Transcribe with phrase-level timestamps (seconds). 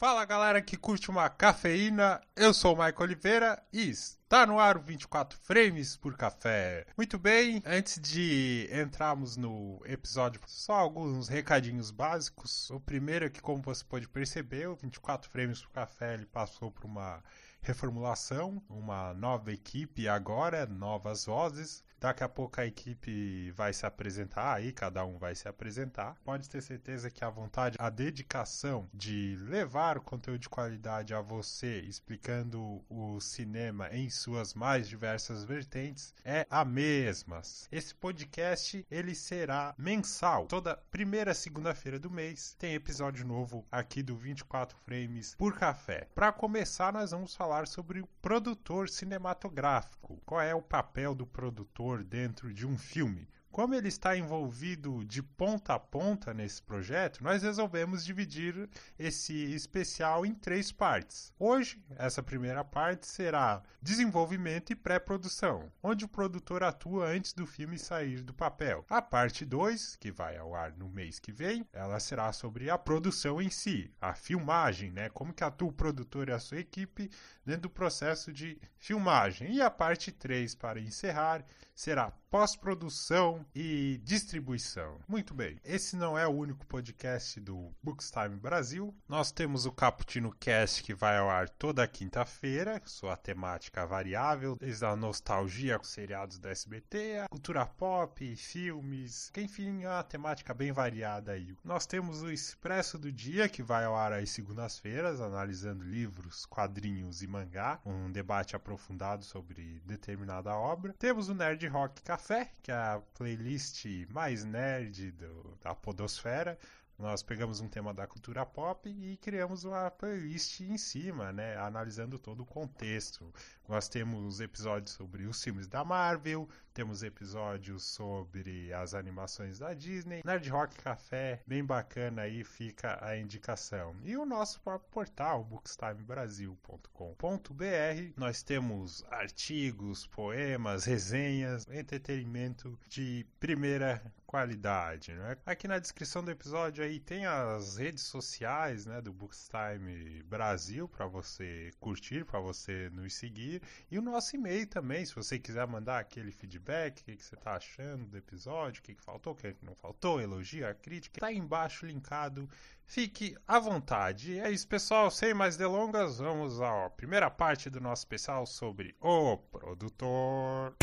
[0.00, 4.78] Fala galera que curte uma cafeína, eu sou o Michael Oliveira e está no ar
[4.78, 6.86] o 24 frames por café.
[6.96, 12.70] Muito bem, antes de entrarmos no episódio, só alguns recadinhos básicos.
[12.70, 16.70] O primeiro é que, como você pode perceber, o 24 frames por café ele passou
[16.70, 17.22] por uma
[17.60, 21.84] reformulação, uma nova equipe agora, novas vozes.
[22.00, 26.16] Daqui a pouco a equipe vai se apresentar aí, cada um vai se apresentar.
[26.24, 31.20] Pode ter certeza que a vontade, a dedicação de levar o conteúdo de qualidade a
[31.20, 37.42] você, explicando o cinema em suas mais diversas vertentes, é a mesma.
[37.70, 40.46] Esse podcast ele será mensal.
[40.46, 46.08] Toda primeira segunda-feira do mês tem episódio novo aqui do 24 frames por café.
[46.14, 50.18] Para começar, nós vamos falar sobre o produtor cinematográfico.
[50.24, 53.28] Qual é o papel do produtor dentro de um filme.
[53.50, 60.24] Como ele está envolvido de ponta a ponta nesse projeto, nós resolvemos dividir esse especial
[60.24, 61.32] em três partes.
[61.36, 67.76] Hoje, essa primeira parte será desenvolvimento e pré-produção, onde o produtor atua antes do filme
[67.76, 68.84] sair do papel.
[68.88, 72.78] A parte 2, que vai ao ar no mês que vem, ela será sobre a
[72.78, 75.08] produção em si, a filmagem, né?
[75.08, 77.10] Como que atua o produtor e a sua equipe
[77.44, 79.54] dentro do processo de filmagem.
[79.54, 81.44] E a parte 3, para encerrar,
[81.80, 85.00] será pós-produção e distribuição.
[85.08, 88.94] Muito bem, esse não é o único podcast do Bookstime Brasil.
[89.08, 94.84] Nós temos o Caputino Cast que vai ao ar toda quinta-feira, sua temática variável, desde
[94.84, 100.70] a nostalgia com seriados da SBT, a cultura pop, filmes, enfim, é uma temática bem
[100.70, 101.56] variada aí.
[101.64, 107.22] Nós temos o Expresso do Dia que vai ao ar às segundas-feiras, analisando livros, quadrinhos
[107.22, 110.94] e mangá, um debate aprofundado sobre determinada obra.
[110.98, 116.58] Temos o Nerd Rock Café, que é a playlist mais nerd do, da podosfera.
[116.98, 122.18] Nós pegamos um tema da cultura pop e criamos uma playlist em cima, né, analisando
[122.18, 123.32] todo o contexto.
[123.66, 126.46] Nós temos episódios sobre os filmes da Marvel,
[126.80, 130.22] temos episódios sobre as animações da Disney.
[130.24, 133.94] Nerd Rock Café, bem bacana aí, fica a indicação.
[134.02, 145.12] E o nosso próprio portal, bookstimebrasil.com.br, nós temos artigos, poemas, resenhas, entretenimento de primeira qualidade,
[145.12, 145.36] né?
[145.44, 151.04] Aqui na descrição do episódio aí tem as redes sociais, né, do Bookstime Brasil para
[151.04, 153.60] você curtir, para você nos seguir
[153.90, 157.54] e o nosso e-mail também, se você quiser mandar aquele feedback, o que, você está
[157.54, 161.36] achando do episódio, o que, faltou, o que, não faltou, elogio, a crítica, está aí
[161.36, 162.48] embaixo linkado.
[162.86, 164.38] Fique à vontade.
[164.40, 165.10] É isso, pessoal.
[165.10, 170.74] Sem mais delongas, vamos à primeira parte do nosso especial sobre o produtor.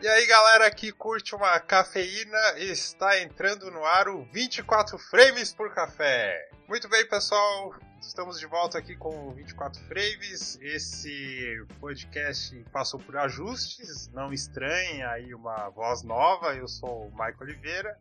[0.00, 5.72] E aí, galera que curte uma cafeína, está entrando no ar o 24 frames por
[5.74, 6.50] café.
[6.66, 7.72] Muito bem, pessoal.
[8.02, 10.58] Estamos de volta aqui com o 24 frames.
[10.60, 16.54] Esse podcast passou por ajustes, não estranhe aí uma voz nova.
[16.54, 17.98] Eu sou o Michael Oliveira.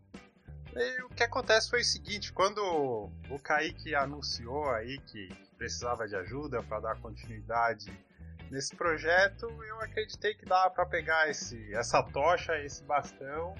[0.75, 2.59] E o que acontece foi o seguinte, quando
[3.29, 7.91] o Kaique anunciou aí que precisava de ajuda para dar continuidade
[8.49, 13.53] nesse projeto, eu acreditei que dava para pegar esse, essa tocha, esse bastão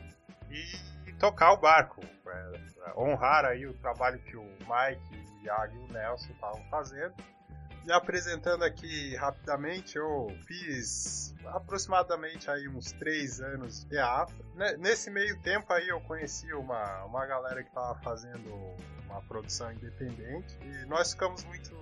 [0.50, 5.80] e, tocar o barco, pra, pra honrar aí o trabalho que o Mike, Iago e
[5.80, 7.14] o Nelson estavam fazendo.
[7.84, 14.36] E apresentando aqui rapidamente, eu fiz aproximadamente aí uns três anos de teatro.
[14.78, 18.54] Nesse meio tempo aí eu conheci uma, uma galera que estava fazendo
[19.10, 21.76] uma produção independente e nós ficamos muito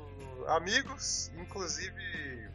[0.47, 2.49] amigos, inclusive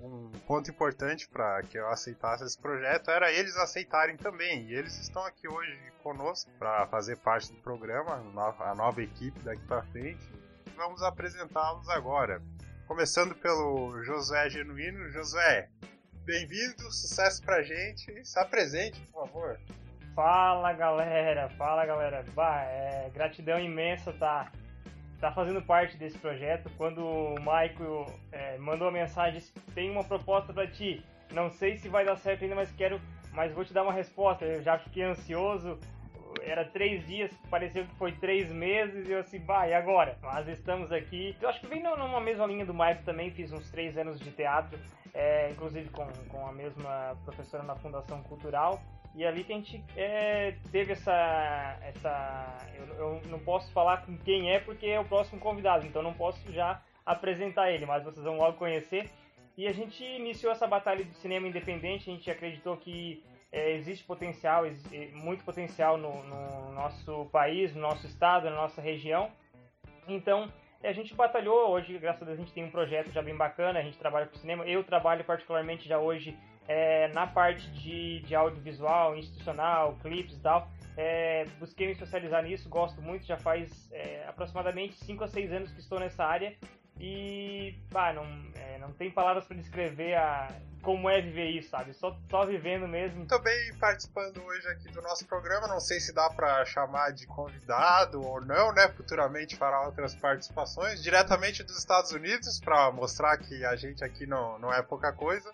[0.00, 4.66] um ponto importante para que eu aceitasse esse projeto era eles aceitarem também.
[4.66, 8.16] E eles estão aqui hoje conosco para fazer parte do programa,
[8.60, 10.39] a nova equipe daqui para frente.
[10.80, 12.40] Vamos apresentá-los agora.
[12.86, 15.10] Começando pelo Josué Genuíno.
[15.10, 15.68] Josué,
[16.24, 18.24] bem-vindo, sucesso pra gente.
[18.24, 19.60] Se apresente, por favor.
[20.14, 22.24] Fala galera, fala galera.
[22.34, 24.50] Bah, é gratidão imensa tá
[25.20, 26.70] tá fazendo parte desse projeto.
[26.78, 29.42] Quando o Michael é, mandou a mensagem,
[29.74, 31.04] tem uma proposta para ti.
[31.30, 32.98] Não sei se vai dar certo ainda, mas quero,
[33.32, 34.46] mas vou te dar uma resposta.
[34.46, 35.78] Eu já fiquei ansioso.
[36.42, 40.18] Era três dias, pareceu que foi três meses, e eu assim, e agora?
[40.22, 41.36] Nós estamos aqui.
[41.40, 44.30] Eu acho que vem numa mesma linha do Michael também, fiz uns três anos de
[44.30, 44.78] teatro,
[45.14, 48.80] é, inclusive com, com a mesma professora na Fundação Cultural.
[49.14, 51.78] E ali que a gente é, teve essa.
[51.82, 56.00] essa eu, eu, não posso falar com quem é porque é o próximo convidado, então
[56.00, 59.10] não posso já apresentar ele, mas vocês vão logo conhecer.
[59.56, 64.04] E a gente iniciou essa batalha do cinema independente, a gente acreditou que é, existe
[64.04, 64.64] potencial,
[65.12, 69.30] muito potencial no, no, nosso país, no nosso estado, na nossa região.
[70.06, 70.50] Então
[70.82, 73.80] a gente batalhou, hoje, graças a Deus, a gente tem um projeto já bem bacana,
[73.80, 74.64] a gente trabalha com cinema.
[74.66, 76.36] Eu trabalho particularmente já hoje
[76.68, 80.68] é, na parte de, de audiovisual, institucional, clipes e tal.
[80.96, 85.72] É, busquei me especializar nisso, gosto muito, já faz é, aproximadamente 5 a 6 anos
[85.72, 86.56] que estou nessa área
[87.00, 88.24] e bah, não,
[88.54, 90.48] é, não tem palavras para descrever a,
[90.82, 91.94] como é viver isso, sabe?
[91.94, 93.26] Só, só vivendo mesmo.
[93.26, 98.22] Também participando hoje aqui do nosso programa, não sei se dá para chamar de convidado
[98.22, 98.88] ou não, né?
[98.88, 104.58] Futuramente fará outras participações, diretamente dos Estados Unidos, para mostrar que a gente aqui não,
[104.58, 105.50] não é pouca coisa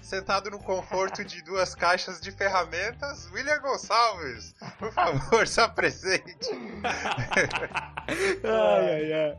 [0.00, 4.54] sentado no conforto de duas caixas de ferramentas, William Gonçalves.
[4.78, 6.50] Por favor, se apresente.
[8.44, 9.38] ai, ai, ai.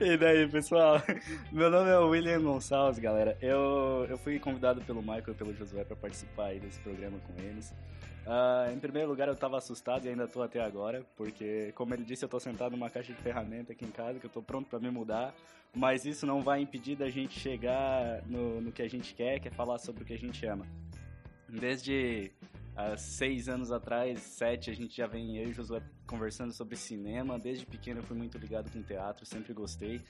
[0.00, 1.00] E daí, pessoal?
[1.52, 3.36] Meu nome é William Gonçalves, galera.
[3.40, 7.42] Eu, eu fui convidado pelo Michael e pelo Josué para participar aí desse programa com
[7.42, 7.72] eles.
[8.26, 12.04] Uh, em primeiro lugar, eu tava assustado e ainda tô até agora, porque, como ele
[12.04, 14.68] disse, eu tô sentado numa caixa de ferramenta aqui em casa, que eu tô pronto
[14.68, 15.34] para me mudar,
[15.74, 19.48] mas isso não vai impedir da gente chegar no, no que a gente quer, que
[19.48, 20.64] é falar sobre o que a gente ama.
[21.48, 22.30] Desde
[22.74, 27.38] há seis anos atrás, sete, a gente já vem, eu e Josué, conversando sobre cinema.
[27.38, 30.00] Desde pequeno eu fui muito ligado com teatro, sempre gostei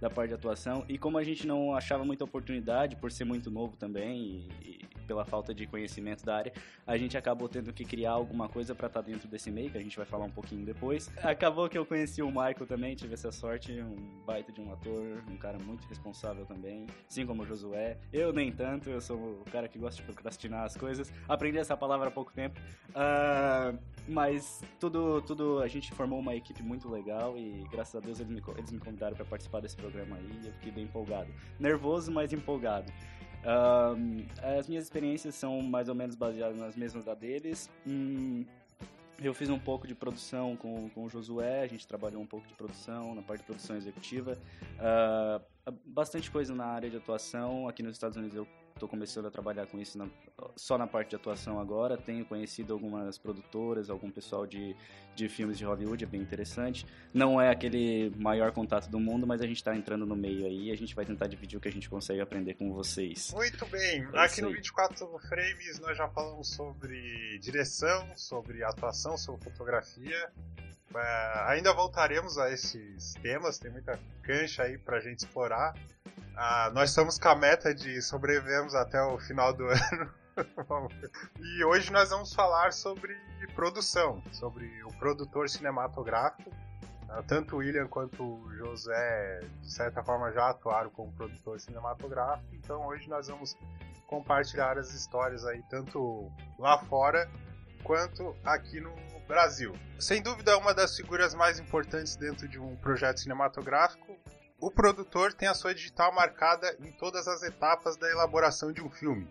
[0.00, 0.84] da parte de atuação.
[0.88, 4.84] E como a gente não achava muita oportunidade, por ser muito novo também, e, e
[5.06, 6.52] pela falta de conhecimento da área,
[6.86, 9.78] a gente acabou tendo que criar alguma coisa para estar tá dentro desse meio, que
[9.78, 11.10] a gente vai falar um pouquinho depois.
[11.22, 15.22] Acabou que eu conheci o Michael também, tive essa sorte, um baita de um ator,
[15.30, 17.98] um cara muito responsável também, assim como o Josué.
[18.12, 21.12] Eu nem tanto, eu sou o cara que gosta de procrastinar as coisas.
[21.28, 22.60] Aprendi essa palavra há pouco tempo.
[22.90, 28.20] Uh, mas tudo, tudo, a gente formou uma equipe muito legal e graças a Deus
[28.20, 31.28] eles me, eles me convidaram para participar desse programa aí e eu fiquei bem empolgado.
[31.58, 32.92] Nervoso, mas empolgado.
[33.44, 37.70] Um, as minhas experiências são mais ou menos baseadas nas mesmas da deles.
[37.86, 38.44] Hum,
[39.22, 42.46] eu fiz um pouco de produção com, com o Josué, a gente trabalhou um pouco
[42.46, 44.38] de produção, na parte de produção executiva.
[44.76, 47.68] Uh, bastante coisa na área de atuação.
[47.68, 50.08] Aqui nos Estados Unidos eu estou começando a trabalhar com isso na,
[50.56, 51.96] só na parte de atuação agora.
[51.96, 54.76] Tenho conhecido algumas produtoras, algum pessoal de,
[55.14, 56.84] de filmes de Hollywood, é bem interessante.
[57.12, 60.68] Não é aquele maior contato do mundo, mas a gente está entrando no meio aí
[60.68, 63.32] e a gente vai tentar dividir o que a gente consegue aprender com vocês.
[63.32, 64.06] Muito bem.
[64.12, 70.32] É Aqui no 24 Frames nós já falamos sobre direção, sobre atuação, sobre fotografia.
[70.94, 75.74] Uh, ainda voltaremos a esses temas, tem muita cancha aí pra gente explorar.
[76.06, 80.88] Uh, nós estamos com a meta de sobrevivemos até o final do ano.
[81.40, 83.12] e hoje nós vamos falar sobre
[83.54, 86.50] produção, sobre o produtor cinematográfico.
[86.50, 92.54] Uh, tanto o William quanto o José, de certa forma, já atuaram como produtor cinematográfico.
[92.54, 93.56] Então hoje nós vamos
[94.06, 97.28] compartilhar as histórias aí, tanto lá fora
[97.82, 98.94] quanto aqui no
[99.26, 99.74] Brasil.
[99.98, 104.18] Sem dúvida, uma das figuras mais importantes dentro de um projeto cinematográfico,
[104.60, 108.90] o produtor tem a sua digital marcada em todas as etapas da elaboração de um
[108.90, 109.30] filme,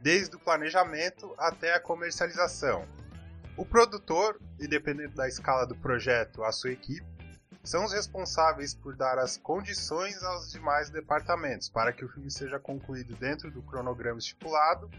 [0.00, 2.86] desde o planejamento até a comercialização.
[3.56, 7.06] O produtor, e dependendo da escala do projeto, a sua equipe,
[7.62, 12.58] são os responsáveis por dar as condições aos demais departamentos para que o filme seja
[12.58, 14.90] concluído dentro do cronograma estipulado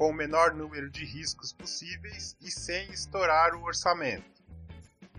[0.00, 4.42] com o menor número de riscos possíveis e sem estourar o orçamento.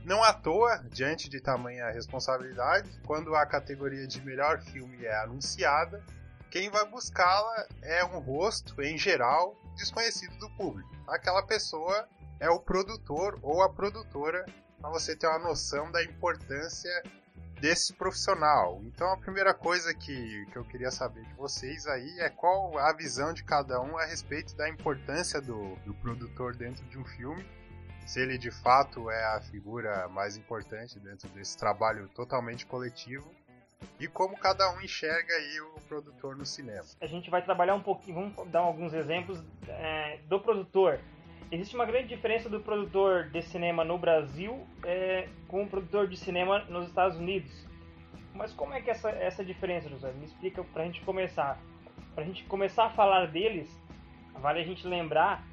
[0.04, 6.04] Não à toa, diante de tamanha responsabilidade, quando a categoria de melhor filme é anunciada,
[6.50, 10.90] quem vai buscá-la é um rosto, em geral, desconhecido do público.
[11.08, 14.48] Aquela pessoa é o produtor ou a produtora,
[14.80, 17.04] para você ter uma noção da importância
[17.62, 18.82] desse profissional.
[18.86, 22.92] Então a primeira coisa que, que eu queria saber de vocês aí é qual a
[22.92, 27.46] visão de cada um a respeito da importância do, do produtor dentro de um filme.
[28.08, 33.32] Se ele de fato é a figura mais importante dentro desse trabalho totalmente coletivo
[34.00, 36.84] e como cada um enxerga aí o produtor no cinema.
[37.00, 41.00] A gente vai trabalhar um pouquinho, vamos dar alguns exemplos é, do produtor
[41.52, 46.16] existe uma grande diferença do produtor de cinema no Brasil é, com o produtor de
[46.16, 47.68] cinema nos Estados Unidos.
[48.34, 50.12] Mas como é que essa, essa diferença, José?
[50.14, 51.60] Me explica pra gente começar.
[52.16, 53.70] Pra gente começar a falar deles,
[54.40, 55.44] vale a gente lembrar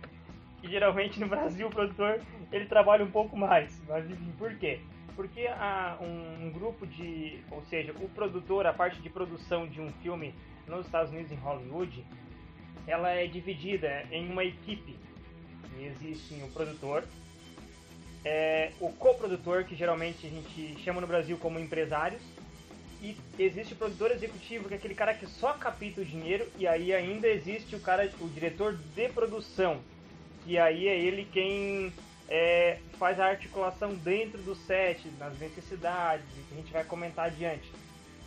[0.61, 2.21] que geralmente no Brasil o produtor
[2.53, 3.83] ele trabalha um pouco mais.
[3.89, 4.07] Mas
[4.39, 4.81] por quê?
[5.17, 7.43] Porque há um, um grupo de.
[7.51, 10.33] Ou seja, o produtor, a parte de produção de um filme
[10.69, 12.05] nos Estados Unidos, em Hollywood,
[12.87, 14.97] ela é dividida em uma equipe
[15.87, 17.05] existe o produtor,
[18.25, 22.23] é, o coprodutor, que geralmente a gente chama no Brasil como empresários,
[23.01, 26.67] e existe o produtor executivo, que é aquele cara que só capta o dinheiro, e
[26.67, 29.81] aí ainda existe o cara, o diretor de produção,
[30.45, 31.93] que aí é ele quem
[32.29, 37.71] é, faz a articulação dentro do set, nas necessidades, que a gente vai comentar adiante.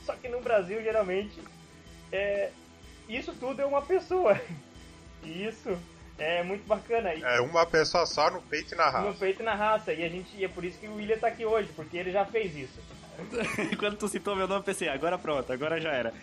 [0.05, 1.37] Só que no Brasil, geralmente,
[2.11, 2.51] é,
[3.07, 4.39] isso tudo é uma pessoa.
[5.23, 5.77] E isso
[6.21, 7.09] é muito bacana.
[7.09, 9.07] É uma pessoa só no peito e na raça.
[9.07, 9.91] No peito e na raça.
[9.93, 12.11] E, a gente, e é por isso que o William tá aqui hoje, porque ele
[12.11, 12.79] já fez isso.
[13.77, 16.13] Quando tu citou meu nome, pensei, agora pronto, agora já era.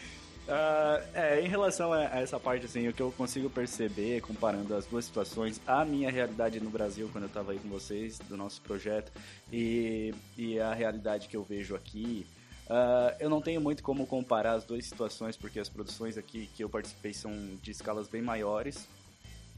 [0.48, 4.74] Uh, é, em relação a, a, essa parte, assim, o que eu consigo perceber, comparando
[4.74, 8.34] as duas situações, a minha realidade no Brasil, quando eu estava aí com vocês, do
[8.34, 9.12] nosso projeto,
[9.52, 12.26] e, e a realidade que eu vejo aqui,
[12.64, 16.64] uh, eu não tenho muito como comparar as duas situações, porque as produções aqui que
[16.64, 18.88] eu participei são de escalas bem maiores,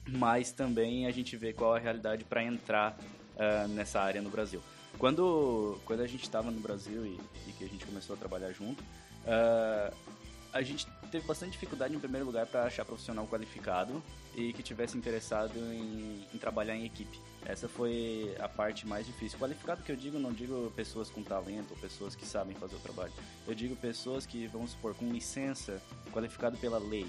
[0.09, 2.99] mas também a gente vê qual a realidade para entrar
[3.37, 4.62] uh, nessa área no Brasil.
[4.99, 8.52] Quando, quando a gente estava no Brasil e, e, que a gente começou a trabalhar
[8.52, 9.95] junto, uh,
[10.52, 14.02] a gente teve bastante dificuldade, em primeiro lugar, para achar profissional qualificado
[14.35, 17.21] e que tivesse interessado em, em, trabalhar em equipe.
[17.45, 19.38] Essa foi a parte mais difícil.
[19.38, 22.80] Qualificado que eu digo, não digo pessoas com talento ou pessoas que sabem fazer o
[22.80, 23.12] trabalho.
[23.47, 25.80] Eu digo pessoas que, vamos supor, com licença,
[26.12, 27.07] qualificado pela lei,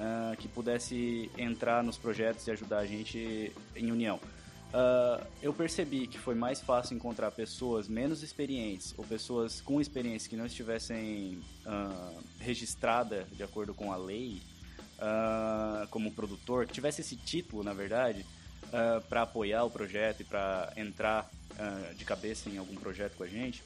[0.00, 4.18] uh, que pudesse entrar nos projetos e ajudar a gente em união.
[4.70, 10.30] Uh, eu percebi que foi mais fácil encontrar pessoas menos experientes ou pessoas com experiência
[10.30, 14.40] que não estivessem uh, registrada de acordo com a lei
[14.98, 18.24] uh, como produtor, que tivesse esse título, na verdade,
[19.08, 21.28] para apoiar o projeto e para entrar
[21.96, 23.64] de cabeça em algum projeto com a gente.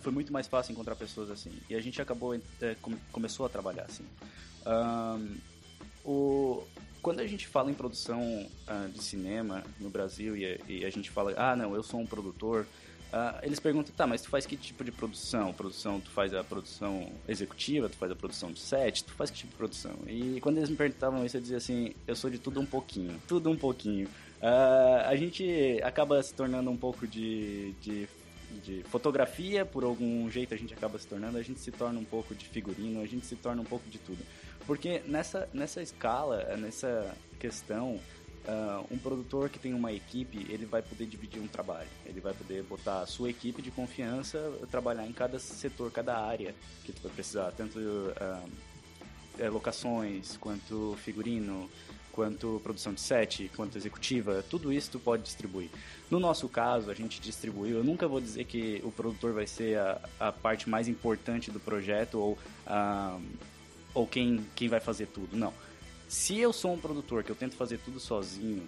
[0.00, 2.76] foi muito mais fácil encontrar pessoas assim e a gente acabou eh,
[3.10, 4.04] começou a trabalhar assim.
[6.04, 6.62] O,
[7.02, 8.20] quando a gente fala em produção
[8.68, 12.06] uh, de cinema no Brasil e, e, a gente fala, ah, não, eu sou um
[12.06, 12.66] produtor,
[13.12, 15.52] uh, eles perguntam, tá, mas tu faz que tipo de produção?
[15.52, 19.38] Produção, tu faz a produção executiva, tu faz a produção de set, tu faz que
[19.38, 19.94] tipo de produção?
[20.06, 23.20] E quando eles me perguntavam isso, eu dizia assim, eu sou de tudo um pouquinho,
[23.26, 24.06] tudo um pouquinho.
[24.42, 28.08] Uh, a gente acaba se tornando um pouco de, de
[28.64, 32.04] de fotografia, por algum jeito a gente acaba se tornando, a gente se torna um
[32.04, 34.18] pouco de figurino, a gente se torna um pouco de tudo.
[34.70, 37.98] Porque nessa, nessa escala, nessa questão,
[38.46, 41.88] uh, um produtor que tem uma equipe, ele vai poder dividir um trabalho.
[42.06, 44.38] Ele vai poder botar a sua equipe de confiança,
[44.70, 47.50] trabalhar em cada setor, cada área que tu vai precisar.
[47.50, 51.68] Tanto uh, locações, quanto figurino,
[52.12, 55.68] quanto produção de set, quanto executiva, tudo isso tu pode distribuir.
[56.08, 59.78] No nosso caso, a gente distribuiu, eu nunca vou dizer que o produtor vai ser
[59.78, 63.20] a, a parte mais importante do projeto ou uh,
[63.94, 65.36] ou quem, quem vai fazer tudo.
[65.36, 65.52] Não.
[66.08, 68.66] Se eu sou um produtor que eu tento fazer tudo sozinho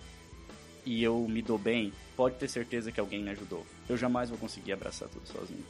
[0.85, 3.67] e eu me dou bem, pode ter certeza que alguém me ajudou.
[3.89, 5.65] Eu jamais vou conseguir abraçar tudo sozinho.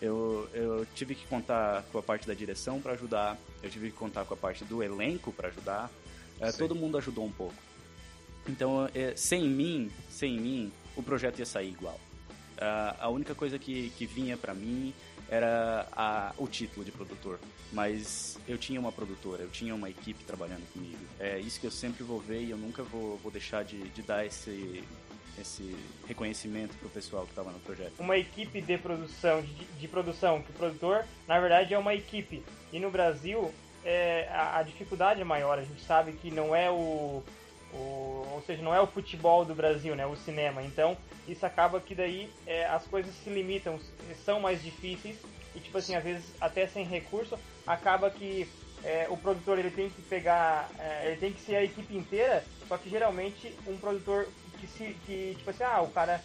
[0.00, 3.96] Eu, eu tive que contar com a parte da direção para ajudar, eu tive que
[3.96, 5.90] contar com a parte do elenco para ajudar.
[6.40, 7.54] É, todo mundo ajudou um pouco.
[8.48, 11.98] Então, é, sem mim, sem mim, o projeto ia sair igual.
[12.56, 14.92] Uh, a única coisa que, que vinha para mim
[15.28, 17.38] era a, o título de produtor.
[17.72, 20.98] Mas eu tinha uma produtora, eu tinha uma equipe trabalhando comigo.
[21.20, 24.02] É isso que eu sempre vou ver e eu nunca vou, vou deixar de, de
[24.02, 24.82] dar esse,
[25.38, 27.92] esse reconhecimento pro pessoal que estava no projeto.
[27.98, 32.42] Uma equipe de produção, de, de, produção, que o produtor, na verdade, é uma equipe.
[32.72, 33.52] E no Brasil,
[33.84, 35.58] é, a, a, dificuldade é maior.
[35.58, 37.22] A gente sabe que não é o,
[37.72, 40.06] o, ou seja, não é o futebol do Brasil, né?
[40.06, 40.62] O cinema.
[40.62, 40.96] Então,
[41.26, 43.78] isso acaba que daí é, as coisas se limitam,
[44.24, 45.16] são mais difíceis
[45.54, 48.48] e tipo assim, às vezes até sem recurso, acaba que
[48.84, 52.44] é, o produtor ele tem que pegar, é, ele tem que ser a equipe inteira,
[52.68, 54.28] só que geralmente um produtor
[54.60, 56.22] que se, que tipo assim, ah, o cara,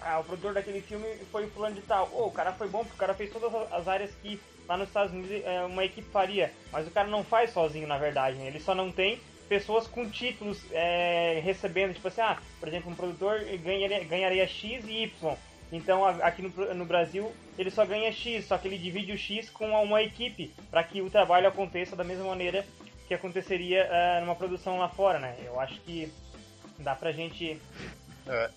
[0.00, 2.80] ah, o produtor daquele filme foi o fulano de tal, oh, o cara foi bom
[2.80, 6.08] porque o cara fez todas as áreas que lá nos Estados Unidos é, uma equipe
[6.10, 8.46] faria, mas o cara não faz sozinho na verdade, né?
[8.48, 12.94] ele só não tem pessoas com títulos é, recebendo, tipo assim, ah, por exemplo, um
[12.94, 15.36] produtor ganharia, ganharia X e Y.
[15.70, 19.50] Então aqui no, no, Brasil ele só ganha X, só que ele divide o X
[19.50, 22.64] com uma equipe para que o trabalho aconteça da mesma maneira
[23.06, 25.36] que aconteceria uh, numa produção lá fora, né?
[25.44, 26.12] Eu acho que
[26.78, 27.60] dá pra gente.
[28.26, 28.50] É,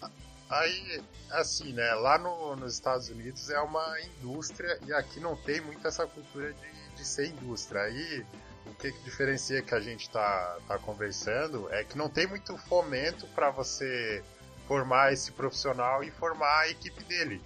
[0.49, 1.93] aí, assim, né?
[1.95, 6.53] Lá no, nos Estados Unidos é uma indústria e aqui não tem muito essa cultura
[6.53, 7.81] de, de ser indústria.
[7.81, 8.25] Aí
[8.65, 12.57] o que, que diferencia que a gente está tá conversando é que não tem muito
[12.57, 14.23] fomento para você
[14.67, 17.41] formar esse profissional e formar a equipe dele.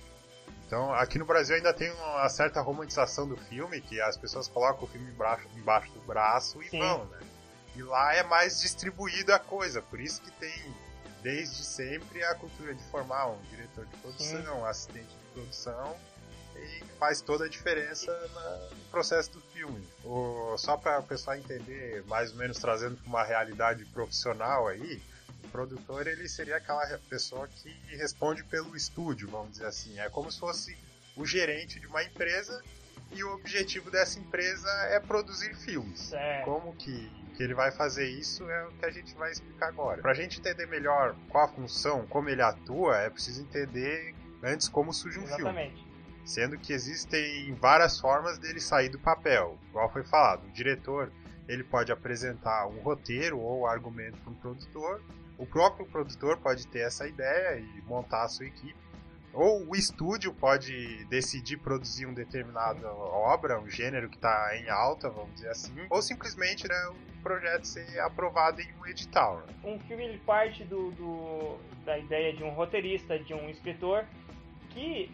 [0.67, 4.83] Então, aqui no Brasil ainda tem uma certa romantização do filme, que as pessoas colocam
[4.83, 6.79] o filme embaixo, embaixo do braço e Sim.
[6.79, 7.19] vão, né?
[7.75, 10.53] E lá é mais distribuída a coisa, por isso que tem
[11.21, 14.65] desde sempre a cultura de formar um diretor de produção, Sim.
[14.65, 15.95] assistente de produção
[16.57, 18.11] e faz toda a diferença
[18.71, 19.87] no processo do filme.
[20.03, 25.01] O, só para o pessoal entender, mais ou menos trazendo para uma realidade profissional aí,
[25.55, 29.97] produtor ele seria aquela pessoa que responde pelo estúdio, vamos dizer assim.
[29.97, 30.77] É como se fosse
[31.15, 32.61] o gerente de uma empresa
[33.13, 36.11] e o objetivo dessa empresa é produzir filmes.
[36.11, 36.41] É.
[36.41, 40.01] Como que, que ele vai fazer isso é o que a gente vai explicar agora.
[40.01, 44.93] Pra gente entender melhor qual a função, como ele atua, é preciso entender antes como
[44.93, 45.75] surge um Exatamente.
[45.75, 45.84] filme.
[46.25, 49.57] Sendo que existem várias formas dele sair do papel.
[49.69, 51.11] Igual foi falado, o diretor
[51.47, 55.01] ele pode apresentar um roteiro ou argumento para um produtor.
[55.37, 58.75] O próprio produtor pode ter essa ideia e montar a sua equipe.
[59.33, 65.09] Ou o estúdio pode decidir produzir uma determinada obra, um gênero que está em alta,
[65.09, 65.73] vamos dizer assim.
[65.89, 69.43] Ou simplesmente né, o projeto ser aprovado em um edital.
[69.45, 69.53] Né?
[69.65, 74.05] Um filme ele parte do, do, da ideia de um roteirista, de um escritor,
[74.69, 75.11] que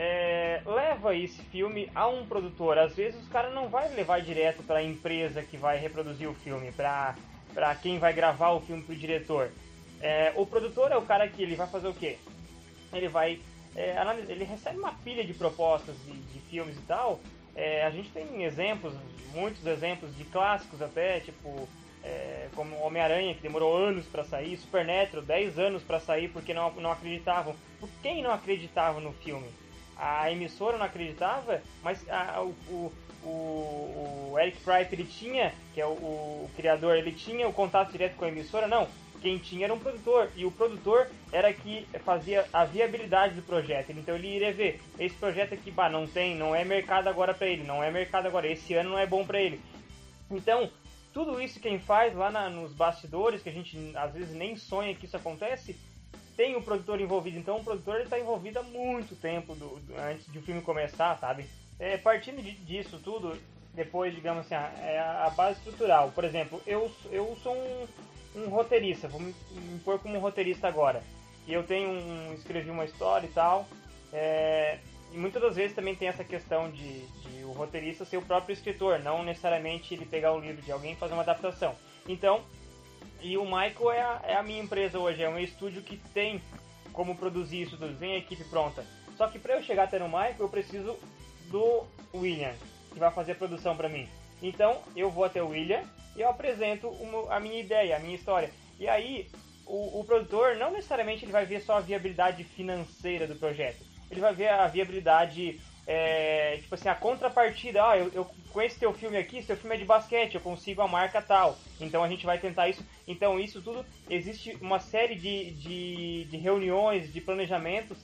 [0.00, 2.78] é, leva esse filme a um produtor.
[2.78, 6.34] Às vezes os caras não vai levar direto para a empresa que vai reproduzir o
[6.34, 7.16] filme, para
[7.52, 9.50] para quem vai gravar o filme pro diretor.
[10.00, 12.16] É, o produtor é o cara que ele vai fazer o quê?
[12.92, 13.40] Ele vai
[13.74, 13.96] é,
[14.28, 17.18] ele recebe uma pilha de propostas de, de filmes e tal.
[17.56, 18.94] É, a gente tem exemplos,
[19.34, 21.68] muitos exemplos de clássicos até, tipo
[22.04, 26.70] é, como Homem-Aranha, que demorou anos para sair, Supernatural, 10 anos para sair porque não,
[26.74, 27.56] não acreditavam.
[27.80, 29.48] Por quem não acreditava no filme?
[29.98, 32.92] A emissora não acreditava, mas a, o,
[33.24, 37.90] o, o, Eric Price ele tinha, que é o, o criador, ele tinha o contato
[37.90, 38.68] direto com a emissora?
[38.68, 38.86] Não,
[39.20, 43.90] quem tinha era um produtor e o produtor era que fazia a viabilidade do projeto.
[43.90, 47.48] Então ele iria ver esse projeto aqui, bah, não tem, não é mercado agora para
[47.48, 49.60] ele, não é mercado agora, esse ano não é bom para ele.
[50.30, 50.70] Então
[51.12, 54.94] tudo isso quem faz lá na, nos bastidores, que a gente às vezes nem sonha
[54.94, 55.76] que isso acontece,
[56.38, 57.36] tem o produtor envolvido.
[57.36, 61.18] Então o produtor está envolvido há muito tempo do, do, antes de o filme começar,
[61.18, 61.44] sabe?
[61.80, 63.36] É, partindo de, disso tudo,
[63.74, 66.12] depois, digamos assim, é a base estrutural.
[66.12, 67.86] Por exemplo, eu, eu sou um,
[68.36, 71.02] um roteirista, vou me, me pôr como um roteirista agora.
[71.44, 73.66] E eu tenho um, escrevi uma história e tal.
[74.12, 74.78] É,
[75.12, 78.52] e muitas das vezes também tem essa questão de, de, o roteirista ser o próprio
[78.52, 81.74] escritor, não necessariamente ele pegar o livro de alguém e fazer uma adaptação.
[82.06, 82.44] Então,
[83.20, 86.40] e o Michael é a, é a minha empresa hoje, é um estúdio que tem
[86.92, 88.84] como produzir isso tudo, tem a equipe pronta.
[89.16, 90.96] Só que para eu chegar até no Michael, eu preciso
[91.50, 92.54] do William,
[92.92, 94.08] que vai fazer a produção para mim.
[94.42, 95.82] Então, eu vou até o William
[96.16, 98.50] e eu apresento uma, a minha ideia, a minha história.
[98.78, 99.28] E aí,
[99.66, 103.84] o, o, produtor não necessariamente ele vai ver só a viabilidade financeira do projeto.
[104.10, 108.30] Ele vai ver a viabilidade é, tipo assim, a contrapartida, ah, eu, eu
[108.62, 112.04] esse teu filme aqui, seu filme é de basquete, eu consigo a marca tal, então
[112.04, 112.84] a gente vai tentar isso.
[113.06, 117.96] Então isso tudo, existe uma série de, de, de reuniões, de planejamentos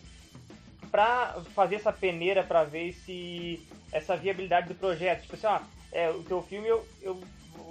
[0.90, 3.61] para fazer essa peneira para ver se
[3.92, 5.23] essa viabilidade do projeto.
[5.23, 5.61] Tipo assim, ó,
[5.92, 7.20] é, o teu filme eu, eu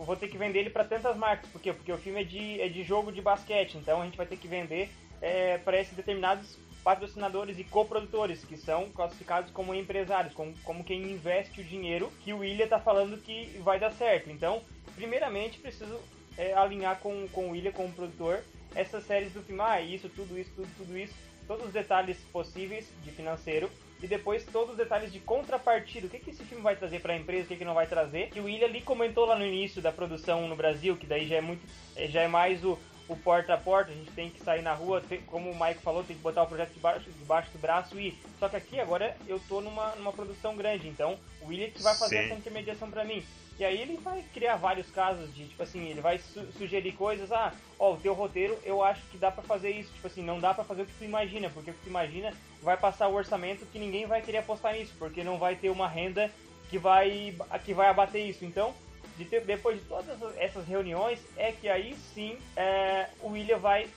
[0.06, 1.74] vou ter que vender ele para tantas marcas, por quê?
[1.74, 4.38] Porque o filme é de, é de jogo de basquete, então a gente vai ter
[4.38, 10.54] que vender é, para esses determinados patrocinadores e coprodutores, que são classificados como empresários, como,
[10.64, 14.30] como quem investe o dinheiro que o William está falando que vai dar certo.
[14.30, 14.62] Então,
[14.96, 16.00] primeiramente, preciso
[16.38, 18.44] é, alinhar com, com o William, como produtor,
[18.76, 21.14] essas séries do filme, ah, isso, tudo isso, tudo, tudo isso,
[21.48, 23.70] todos os detalhes possíveis de financeiro
[24.02, 26.08] e depois todos os detalhes de contrapartida.
[26.08, 27.88] O que, que esse filme vai trazer para a empresa, o que, que não vai
[27.88, 28.30] trazer.
[28.30, 31.38] Que o William ali comentou lá no início da produção no Brasil, que daí já
[31.38, 31.62] é muito,
[31.96, 34.74] é, já é mais o, o porta a porta, a gente tem que sair na
[34.74, 38.00] rua, tem, como o Mike falou, tem que botar o projeto debaixo, debaixo do braço
[38.00, 38.18] e.
[38.40, 41.96] Só que aqui agora eu tô numa, numa produção grande, então o William que vai
[41.96, 42.26] fazer Sim.
[42.26, 43.24] essa intermediação para mim.
[43.60, 47.32] E aí ele vai criar vários casos de, tipo assim, ele vai su sugerir coisas,
[47.32, 50.40] ah, ó, o teu roteiro eu acho que dá para fazer isso, tipo assim, não
[50.40, 53.14] dá para fazer o que tu imagina, porque o que tu imagina vai passar o
[53.14, 56.32] orçamento que ninguém vai querer apostar nisso, porque não vai ter uma renda
[56.70, 58.44] que vai que vai abater isso.
[58.44, 58.74] Então,
[59.18, 63.88] de ter, depois de todas essas reuniões, é que aí sim é, o William vai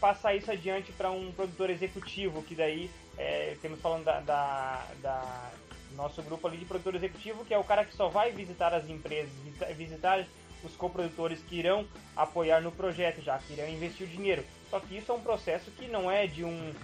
[0.00, 5.50] passar isso adiante para um produtor executivo, que daí é, temos falando da, da, da,
[5.94, 8.88] nosso grupo ali de produtor executivo, que é o cara que só vai visitar as
[8.88, 9.32] empresas,
[9.74, 10.26] visitar
[10.62, 14.44] os coprodutores que irão apoiar no projeto já, que irão investir o dinheiro.
[14.68, 16.74] Só que isso é um processo que não é de um,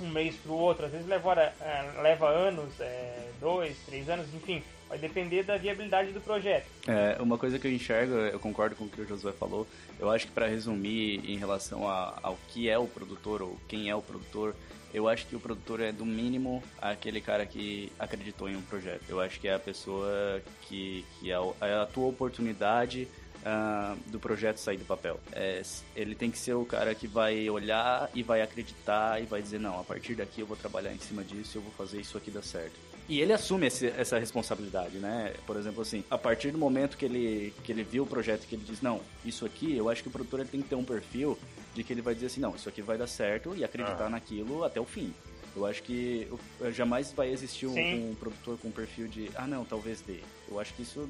[0.00, 4.26] um mês para o outro, às vezes leva, é, leva anos, é, dois, três anos,
[4.34, 4.62] enfim.
[4.88, 6.66] Vai depender da viabilidade do projeto.
[6.86, 9.66] É, uma coisa que eu enxergo, eu concordo com o que o Josué falou,
[9.98, 13.88] eu acho que para resumir em relação a, ao que é o produtor ou quem
[13.88, 14.54] é o produtor,
[14.92, 19.02] eu acho que o produtor é do mínimo aquele cara que acreditou em um projeto.
[19.08, 23.08] Eu acho que é a pessoa que, que é, é a tua oportunidade
[23.44, 25.20] uh, do projeto sair do papel.
[25.32, 25.62] É,
[25.94, 29.60] ele tem que ser o cara que vai olhar e vai acreditar e vai dizer,
[29.60, 32.30] não, a partir daqui eu vou trabalhar em cima disso, eu vou fazer isso aqui
[32.30, 32.74] dar certo.
[33.06, 35.34] E ele assume esse, essa responsabilidade, né?
[35.46, 38.54] Por exemplo, assim, a partir do momento que ele, que ele viu o projeto que
[38.54, 40.84] ele diz, não, isso aqui, eu acho que o produtor ele tem que ter um
[40.84, 41.38] perfil
[41.74, 44.10] de que ele vai dizer assim, não, isso aqui vai dar certo e acreditar ah.
[44.10, 45.12] naquilo até o fim.
[45.54, 46.26] Eu acho que
[46.72, 50.18] jamais vai existir um, um, produtor com um perfil de, ah, não, talvez dê.
[50.48, 51.08] Eu acho que isso.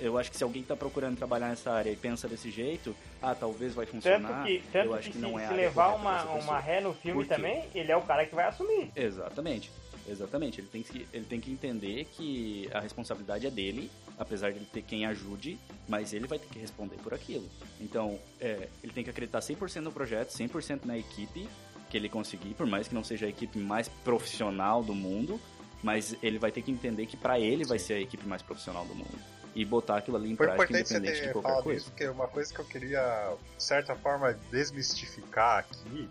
[0.00, 3.34] Eu acho que se alguém está procurando trabalhar nessa área e pensa desse jeito, ah,
[3.34, 4.28] talvez vai funcionar.
[4.28, 6.80] Tanto que, tanto eu acho que, que não se, é se levar uma, uma ré
[6.80, 8.90] no filme também, ele é o cara que vai assumir.
[8.96, 9.70] Exatamente.
[10.08, 10.60] Exatamente.
[10.60, 14.66] Ele tem, que, ele tem que entender que a responsabilidade é dele, apesar de ele
[14.70, 17.48] ter quem ajude, mas ele vai ter que responder por aquilo.
[17.80, 21.48] Então, é, ele tem que acreditar 100% no projeto, 100% na equipe
[21.88, 25.40] que ele conseguir, por mais que não seja a equipe mais profissional do mundo,
[25.82, 28.84] mas ele vai ter que entender que para ele vai ser a equipe mais profissional
[28.86, 29.33] do mundo.
[29.54, 31.80] E botar aquilo ali em Foi prática, independente de qualquer coisa.
[31.80, 36.10] Isso, porque uma coisa que eu queria, de certa forma, desmistificar aqui,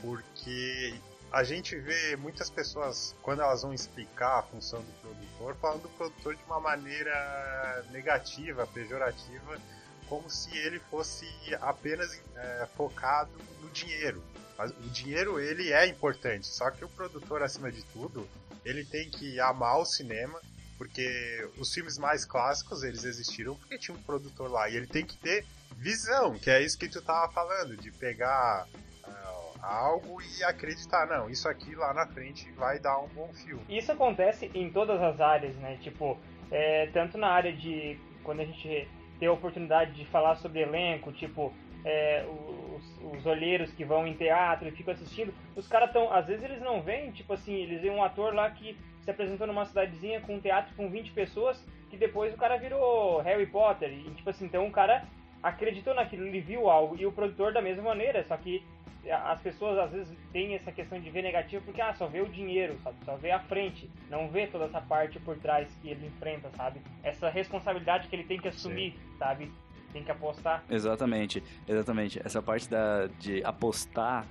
[0.00, 0.94] porque
[1.32, 5.88] a gente vê muitas pessoas, quando elas vão explicar a função do produtor, falando do
[5.90, 9.60] produtor de uma maneira negativa, pejorativa,
[10.08, 11.26] como se ele fosse
[11.60, 14.22] apenas é, focado no dinheiro.
[14.56, 18.26] Mas o dinheiro ele é importante, só que o produtor acima de tudo,
[18.64, 20.40] ele tem que amar o cinema,
[20.76, 25.04] porque os filmes mais clássicos eles existiram porque tinha um produtor lá e ele tem
[25.04, 25.44] que ter
[25.76, 28.66] visão, que é isso que tu tava falando, de pegar
[29.06, 33.62] uh, algo e acreditar, não, isso aqui lá na frente vai dar um bom filme.
[33.68, 35.78] Isso acontece em todas as áreas, né?
[35.82, 36.18] Tipo,
[36.50, 41.12] é, tanto na área de quando a gente tem a oportunidade de falar sobre elenco,
[41.12, 41.52] tipo,
[41.84, 46.12] é, os, os, olheiros que vão em teatro e ficam assistindo, os caras estão.
[46.12, 49.46] Às vezes eles não veem, tipo assim, eles veem um ator lá que se apresentou
[49.46, 53.92] numa cidadezinha com um teatro com 20 pessoas, que depois o cara virou Harry Potter.
[53.92, 55.04] E, tipo assim, então o cara
[55.40, 56.96] acreditou naquilo, ele viu algo.
[56.98, 58.64] E o produtor da mesma maneira, só que
[59.08, 62.26] as pessoas às vezes têm essa questão de ver negativo porque ah, só vê o
[62.26, 62.96] dinheiro, sabe?
[63.04, 66.80] Só vê a frente, não vê toda essa parte por trás que ele enfrenta, sabe?
[67.04, 69.18] Essa responsabilidade que ele tem que assumir, Sim.
[69.18, 69.52] sabe?
[69.92, 70.62] tem que apostar.
[70.68, 72.20] Exatamente, exatamente.
[72.22, 74.26] Essa parte da, de apostar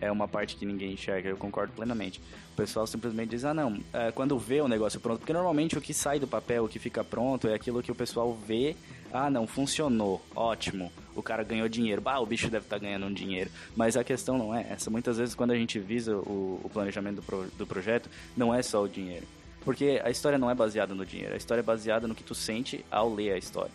[0.00, 2.20] é uma parte que ninguém enxerga, eu concordo plenamente.
[2.52, 5.80] O pessoal simplesmente diz, ah não, é, quando vê o negócio pronto, porque normalmente o
[5.80, 8.74] que sai do papel, o que fica pronto, é aquilo que o pessoal vê,
[9.12, 13.06] ah não, funcionou, ótimo, o cara ganhou dinheiro, bah, o bicho deve estar tá ganhando
[13.06, 13.50] um dinheiro.
[13.76, 17.16] Mas a questão não é essa, muitas vezes quando a gente visa o, o planejamento
[17.16, 19.26] do, pro, do projeto, não é só o dinheiro.
[19.64, 22.34] Porque a história não é baseada no dinheiro, a história é baseada no que tu
[22.34, 23.72] sente ao ler a história.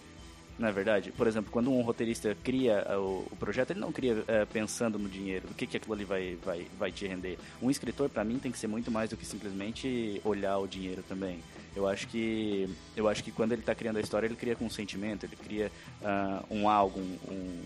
[0.57, 1.11] Não é verdade?
[1.11, 4.99] Por exemplo, quando um roteirista cria uh, o, o, projeto, ele não cria uh, pensando
[4.99, 7.39] no dinheiro, do que, que aquilo ali vai, vai, vai te render.
[7.61, 11.03] Um escritor, para mim, tem que ser muito mais do que simplesmente olhar o dinheiro
[11.07, 11.39] também.
[11.75, 14.65] Eu acho que eu acho que quando ele está criando a história, ele cria com
[14.65, 17.61] um sentimento, ele cria uh, um algo, um, um,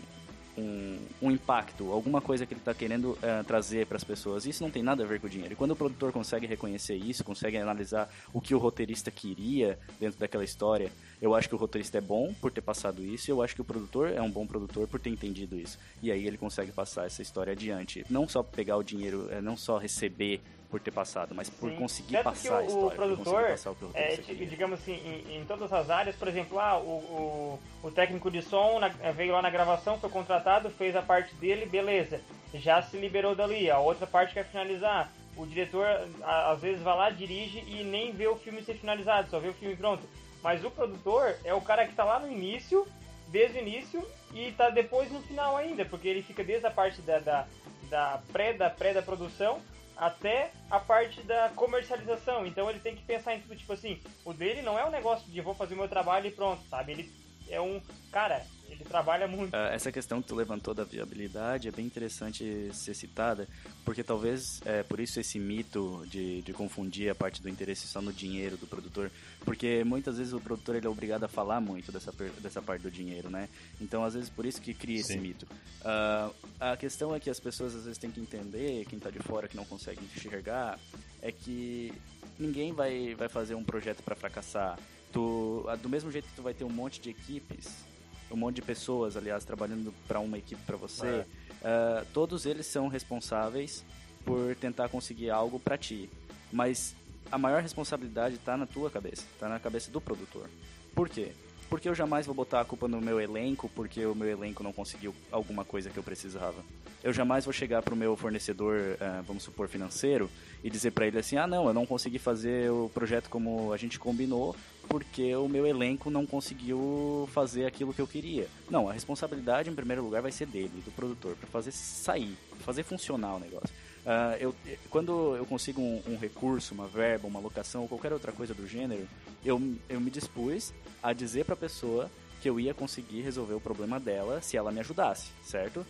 [0.58, 4.46] um, impacto, alguma coisa que ele está querendo uh, trazer para as pessoas.
[4.46, 5.54] Isso não tem nada a ver com o dinheiro.
[5.54, 10.20] E quando o produtor consegue reconhecer isso, consegue analisar o que o roteirista queria dentro
[10.20, 10.92] daquela história,
[11.22, 13.62] eu acho que o roteirista é bom por ter passado isso, e eu acho que
[13.62, 15.78] o produtor é um bom produtor por ter entendido isso.
[16.02, 18.06] E aí ele consegue passar essa história adiante.
[18.10, 21.78] Não só pegar o dinheiro, é, não só receber por ter passado, mas por Sim.
[21.78, 22.88] conseguir Tanto passar que o, a história.
[22.88, 23.44] O produtor,
[23.84, 27.92] o é, digamos assim, em, em, todas as áreas, por exemplo, ah, o, o, o
[27.92, 32.22] técnico de som na, veio lá na gravação, foi contratado, fez a parte dele, beleza,
[32.54, 35.12] já se liberou dali, a outra parte quer finalizar.
[35.38, 35.86] O diretor
[36.24, 39.54] às vezes vai lá, dirige e nem vê o filme ser finalizado, só vê o
[39.54, 40.04] filme pronto.
[40.42, 42.88] Mas o produtor é o cara que está lá no início,
[43.28, 47.02] desde o início, e está depois no final ainda, porque ele fica desde a parte
[47.02, 47.48] da, da,
[47.90, 49.62] da pré da pré da produção
[49.98, 52.46] até a parte da comercialização.
[52.46, 55.30] Então ele tem que pensar em tudo, tipo assim, o dele não é um negócio
[55.32, 56.92] de vou fazer o meu trabalho e pronto, sabe?
[56.92, 57.12] Ele
[57.50, 57.82] é um.
[58.12, 59.54] Cara, ele trabalha muito.
[59.54, 63.48] Uh, essa questão que tu levantou da viabilidade é bem interessante ser citada,
[63.86, 68.02] porque talvez é por isso esse mito de, de confundir a parte do interesse só
[68.02, 69.12] no dinheiro do produtor,
[69.44, 72.92] porque muitas vezes o produtor ele é obrigado a falar muito dessa, dessa parte do
[72.92, 73.50] dinheiro, né?
[73.80, 75.14] Então, às vezes, por isso que cria Sim.
[75.14, 75.48] esse mito.
[75.82, 79.20] Uh, a questão é que as pessoas às vezes têm que entender, quem está de
[79.20, 80.80] fora que não consegue enxergar,
[81.22, 81.94] é que
[82.38, 84.78] ninguém vai, vai fazer um projeto para fracassar.
[85.12, 87.86] Tu, do mesmo jeito que tu vai ter um monte de equipes
[88.32, 92.02] um monte de pessoas, aliás, trabalhando para uma equipe para você, é.
[92.02, 93.84] uh, todos eles são responsáveis
[94.26, 96.10] por tentar conseguir algo para ti.
[96.52, 96.96] Mas
[97.32, 100.50] a maior responsabilidade está na tua cabeça, está na cabeça do produtor.
[100.94, 101.32] Por quê?
[101.70, 104.72] Porque eu jamais vou botar a culpa no meu elenco porque o meu elenco não
[104.72, 106.64] conseguiu alguma coisa que eu precisava.
[107.04, 110.30] Eu jamais vou chegar para o meu fornecedor, uh, vamos supor, financeiro,
[110.64, 113.78] e dizer para ele assim: ah, não, eu não consegui fazer o projeto como a
[113.78, 114.56] gente combinou
[114.88, 118.48] porque o meu elenco não conseguiu fazer aquilo que eu queria.
[118.70, 122.84] Não, a responsabilidade em primeiro lugar vai ser dele, do produtor, para fazer sair, fazer
[122.84, 123.70] funcionar o negócio.
[124.08, 124.56] Uh, eu,
[124.90, 128.66] quando eu consigo um, um, recurso, uma verba, uma locação ou qualquer outra coisa do
[128.66, 129.08] gênero,
[129.44, 130.74] eu, eu me dispus
[131.04, 132.10] a dizer para a pessoa
[132.42, 135.86] que eu ia conseguir resolver o problema dela se ela me ajudasse, certo?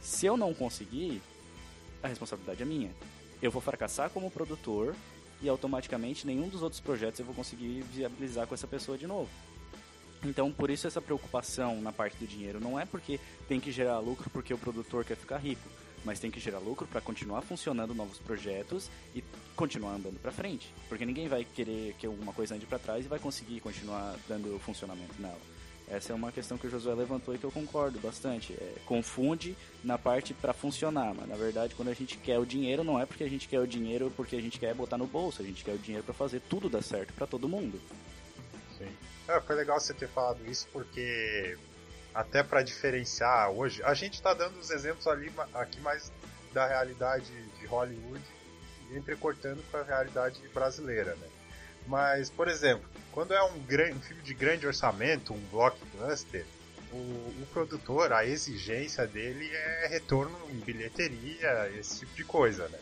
[0.00, 1.20] Se eu não conseguir,
[2.00, 2.92] a responsabilidade é minha.
[3.42, 4.94] Eu vou fracassar como produtor
[5.40, 9.30] e automaticamente nenhum dos outros projetos eu vou conseguir viabilizar com essa pessoa de novo.
[10.24, 14.00] Então, por isso essa preocupação na parte do dinheiro não é porque tem que gerar
[14.00, 15.68] lucro porque o produtor quer ficar rico
[16.04, 19.22] mas tem que gerar lucro para continuar funcionando novos projetos e
[19.56, 23.08] continuar andando para frente, porque ninguém vai querer que alguma coisa ande para trás e
[23.08, 25.57] vai conseguir continuar dando funcionamento nela.
[25.90, 28.52] Essa é uma questão que o Josué levantou e que eu concordo bastante.
[28.52, 32.84] É, confunde na parte para funcionar, mas na verdade quando a gente quer o dinheiro
[32.84, 35.40] não é porque a gente quer o dinheiro porque a gente quer botar no bolso,
[35.40, 37.80] a gente quer o dinheiro para fazer tudo dar certo para todo mundo.
[38.76, 38.88] Sim.
[39.28, 41.56] É, foi legal você ter falado isso porque
[42.14, 43.82] até para diferenciar hoje.
[43.82, 46.12] A gente está dando os exemplos ali aqui mais
[46.52, 48.24] da realidade de Hollywood
[48.90, 51.28] entrecortando com a realidade brasileira, né?
[51.86, 56.46] Mas, por exemplo, quando é um, grande, um filme de grande orçamento, um blockbuster,
[56.92, 62.78] o, o, produtor, a exigência dele é retorno em bilheteria, esse tipo de coisa, né?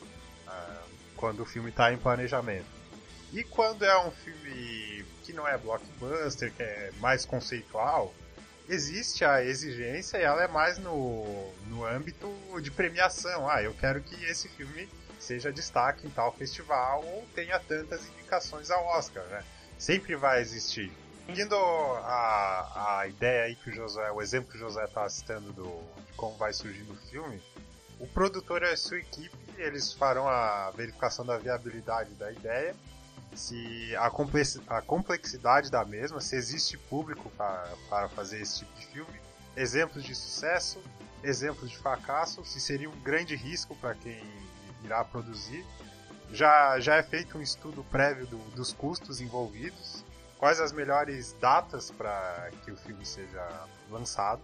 [0.46, 0.83] Ah,
[1.16, 2.66] quando o filme está em planejamento.
[3.33, 8.14] E quando é um filme que não é blockbuster, que é mais conceitual,
[8.68, 13.49] existe a exigência e ela é mais no, no âmbito de premiação.
[13.49, 14.87] Ah, eu quero que esse filme
[15.18, 19.42] seja destaque em tal festival ou tenha tantas indicações ao Oscar, né?
[19.79, 20.93] Sempre vai existir.
[21.27, 25.53] Seguindo a, a ideia aí que o José, o exemplo que o José está citando
[25.53, 27.43] do, de como vai surgir no filme,
[27.99, 32.75] o produtor e a sua equipe, eles farão a verificação da viabilidade da ideia
[33.37, 39.21] se a, a complexidade da mesma, se existe público para fazer esse tipo de filme,
[39.57, 40.83] exemplos de sucesso,
[41.23, 44.21] exemplos de fracasso, se seria um grande risco para quem
[44.83, 45.65] irá produzir.
[46.33, 50.05] Já, já é feito um estudo prévio do, dos custos envolvidos,
[50.39, 54.43] quais as melhores datas para que o filme seja lançado,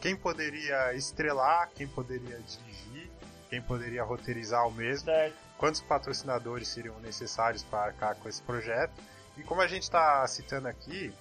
[0.00, 3.10] quem poderia estrelar, quem poderia dirigir,
[3.50, 5.06] quem poderia roteirizar o mesmo.
[5.06, 9.02] Certo quantos patrocinadores seriam necessários para arcar com esse projeto.
[9.36, 11.12] E como a gente está citando aqui,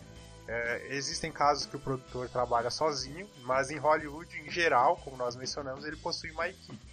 [0.48, 5.36] é, existem casos que o produtor trabalha sozinho, mas em Hollywood, em geral, como nós
[5.36, 6.87] mencionamos, ele possui uma equipe.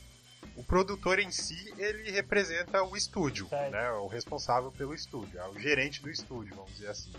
[0.57, 5.59] O produtor em si, ele representa o estúdio, né, o responsável pelo estúdio, é o
[5.59, 7.13] gerente do estúdio, vamos dizer assim.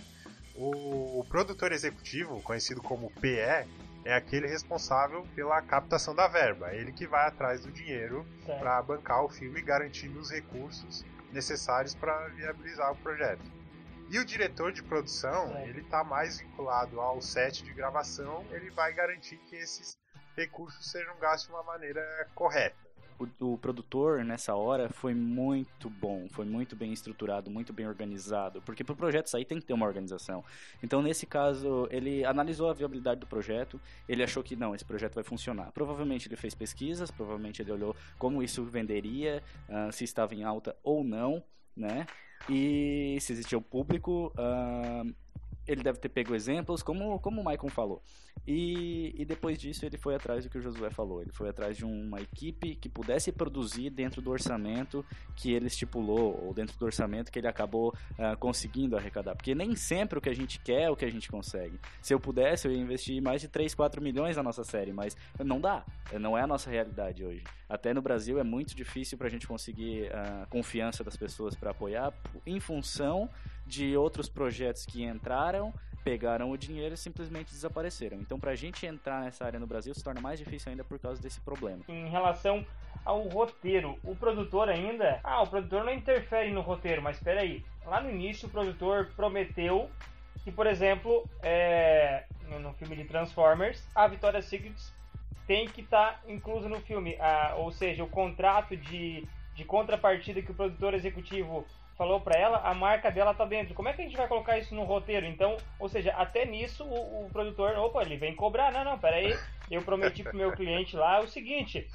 [0.55, 3.67] O, o produtor executivo, conhecido como PE,
[4.05, 6.71] é aquele responsável pela captação da verba.
[6.71, 11.93] É ele que vai atrás do dinheiro para bancar o filme, garantindo os recursos necessários
[11.93, 13.43] para viabilizar o projeto.
[14.09, 15.67] E o diretor de produção, certo.
[15.67, 19.97] ele está mais vinculado ao set de gravação, ele vai garantir que esses
[20.38, 22.85] recursos sejam gastos de uma maneira correta
[23.19, 28.62] o, o, produtor nessa hora foi muito bom, foi muito bem estruturado, muito bem organizado,
[28.62, 30.43] porque para o projeto sair tem que ter uma organização.
[30.84, 35.15] Então, nesse caso, ele analisou a viabilidade do projeto, ele achou que não, esse projeto
[35.15, 35.71] vai funcionar.
[35.71, 40.75] Provavelmente ele fez pesquisas, provavelmente ele olhou como isso venderia, uh, se estava em alta
[40.84, 41.43] ou não,
[41.75, 42.06] né?
[42.49, 45.15] E se existia o público, uh,
[45.67, 48.01] ele deve ter pego exemplos, como, como o Maicon falou.
[48.47, 51.21] E, e depois disso ele foi atrás do que o Josué falou.
[51.21, 55.04] Ele foi atrás de uma equipe que pudesse produzir dentro do orçamento
[55.36, 59.36] que ele estipulou, ou dentro do orçamento que ele acabou uh, conseguindo arrecadar.
[59.36, 61.80] Porque nem sempre o que a gente quer é o que a gente consegue.
[62.01, 65.17] Se eu pudesse, eu ia investir mais de 3, 4 milhões na nossa série, mas
[65.43, 65.84] não dá.
[66.19, 67.43] Não é a nossa realidade hoje.
[67.67, 71.56] Até no Brasil é muito difícil para a gente conseguir a uh, confiança das pessoas
[71.56, 72.13] para apoiar
[72.45, 73.30] em função
[73.65, 75.73] de outros projetos que entraram,
[76.04, 78.17] pegaram o dinheiro e simplesmente desapareceram.
[78.19, 80.99] Então, para a gente entrar nessa área no Brasil se torna mais difícil ainda por
[80.99, 81.84] causa desse problema.
[81.88, 82.63] Em relação
[83.04, 85.19] ao roteiro, o produtor ainda.
[85.23, 87.65] Ah, o produtor não interfere no roteiro, mas espera aí.
[87.86, 89.89] Lá no início, o produtor prometeu
[90.43, 92.25] que, por exemplo, é,
[92.62, 94.75] no filme de Transformers, a Victoria's Secret
[95.47, 97.17] tem que estar tá incluso no filme.
[97.19, 101.65] Ah, ou seja, o contrato de, de contrapartida que o produtor executivo
[101.97, 103.73] falou para ela, a marca dela tá dentro.
[103.73, 105.25] Como é que a gente vai colocar isso no roteiro?
[105.25, 108.71] Então, ou seja, até nisso o, o produtor, opa, ele vem cobrar.
[108.71, 109.38] Não, não, pera aí,
[109.71, 111.88] eu prometi pro meu cliente lá o seguinte,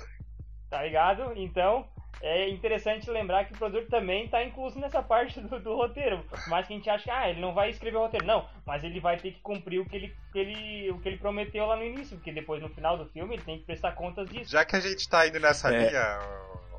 [0.68, 1.32] tá ligado?
[1.36, 1.86] Então,
[2.22, 6.24] é interessante lembrar que o produtor também está incluso nessa parte do, do, roteiro.
[6.48, 8.26] Mas que a gente acha que ah, ele não vai escrever o roteiro.
[8.26, 11.18] Não, mas ele vai ter que cumprir o que ele, que ele, o que ele
[11.18, 14.28] prometeu lá no início, porque depois no final do filme ele tem que prestar contas
[14.28, 14.50] disso.
[14.50, 15.78] Já que a gente está indo nessa é.
[15.78, 16.18] linha,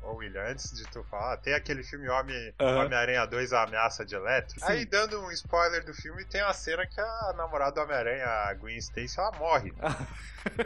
[0.02, 2.78] ô, William, antes de tu falar, tem aquele filme Homem, uhum.
[2.80, 4.58] Homem-Aranha 2, A Ameaça de Eletro.
[4.58, 4.66] Sim.
[4.66, 8.54] Aí, dando um spoiler do filme, tem uma cena que a namorada do Homem-Aranha, a
[8.54, 9.72] Gwen Stacy, ela morre.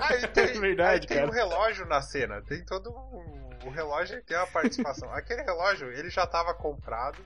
[0.01, 4.23] aí tem, é verdade, aí tem um relógio na cena, tem todo um, o relógio
[4.23, 5.11] tem uma participação.
[5.15, 7.19] Aquele relógio, ele já estava comprado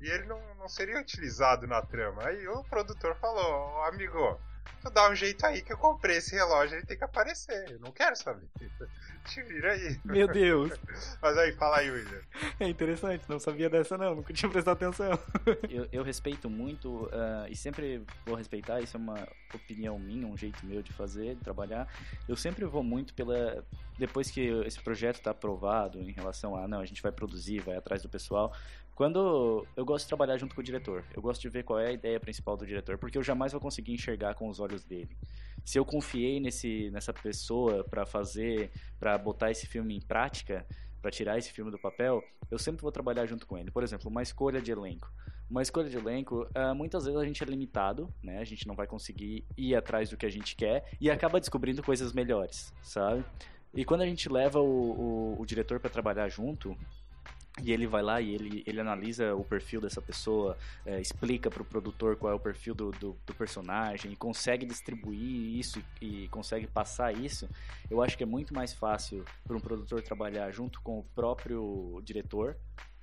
[0.00, 2.26] e ele não, não seria utilizado na trama.
[2.26, 4.40] Aí o produtor falou, amigo,
[4.82, 7.70] tu dá um jeito aí que eu comprei esse relógio, ele tem que aparecer.
[7.70, 8.48] Eu não quero saber.
[9.24, 10.00] Te vira aí.
[10.02, 10.72] Meu Deus.
[11.20, 12.20] Mas aí, fala aí, William.
[12.58, 15.18] É interessante, não sabia dessa não, nunca tinha prestado atenção.
[15.68, 20.36] Eu, eu respeito muito uh, e sempre vou respeitar, isso é uma opinião minha, um
[20.36, 21.86] jeito meu de fazer, de trabalhar.
[22.28, 23.64] Eu sempre vou muito pela.
[23.98, 27.76] Depois que esse projeto está aprovado em relação a, não, a gente vai produzir, vai
[27.76, 28.52] atrás do pessoal,
[29.00, 31.86] quando eu gosto de trabalhar junto com o diretor, eu gosto de ver qual é
[31.86, 35.16] a ideia principal do diretor, porque eu jamais vou conseguir enxergar com os olhos dele.
[35.64, 40.66] Se eu confiei nesse, nessa pessoa para fazer, para botar esse filme em prática,
[41.00, 43.70] para tirar esse filme do papel, eu sempre vou trabalhar junto com ele.
[43.70, 45.10] Por exemplo, uma escolha de elenco.
[45.48, 48.36] Uma escolha de elenco, uh, muitas vezes a gente é limitado, né?
[48.36, 51.82] A gente não vai conseguir ir atrás do que a gente quer e acaba descobrindo
[51.82, 53.24] coisas melhores, sabe?
[53.72, 56.76] E quando a gente leva o, o, o diretor para trabalhar junto,
[57.62, 61.62] e ele vai lá e ele, ele analisa o perfil dessa pessoa, é, explica para
[61.62, 66.28] o produtor qual é o perfil do, do, do, personagem, e consegue distribuir isso e
[66.28, 67.48] consegue passar isso.
[67.90, 72.00] Eu acho que é muito mais fácil para um produtor trabalhar junto com o próprio
[72.04, 72.56] diretor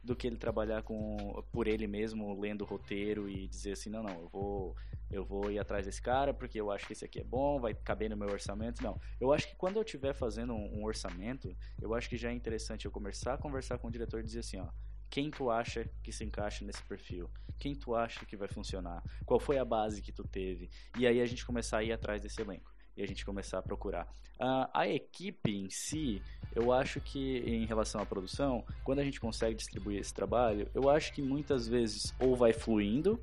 [0.03, 4.01] do que ele trabalhar com por ele mesmo lendo o roteiro e dizer assim não
[4.01, 4.75] não eu vou
[5.09, 7.73] eu vou ir atrás desse cara porque eu acho que esse aqui é bom, vai
[7.73, 8.83] caber no meu orçamento.
[8.83, 8.99] Não.
[9.19, 12.33] Eu acho que quando eu estiver fazendo um, um, orçamento, eu acho que já é
[12.33, 14.67] interessante eu começar a conversar com o diretor e dizer assim, ó,
[15.09, 17.29] quem tu acha que se encaixa nesse perfil?
[17.57, 19.03] Quem tu acha que vai funcionar?
[19.25, 20.69] Qual foi a base que tu teve?
[20.97, 22.73] E aí a gente começar a ir atrás desse elenco.
[22.95, 24.07] E a gente começar a procurar.
[24.39, 26.21] Uh, a equipe em si,
[26.55, 30.89] eu acho que em relação à produção, quando a gente consegue distribuir esse trabalho, eu
[30.89, 33.19] acho que muitas vezes ou vai fluindo,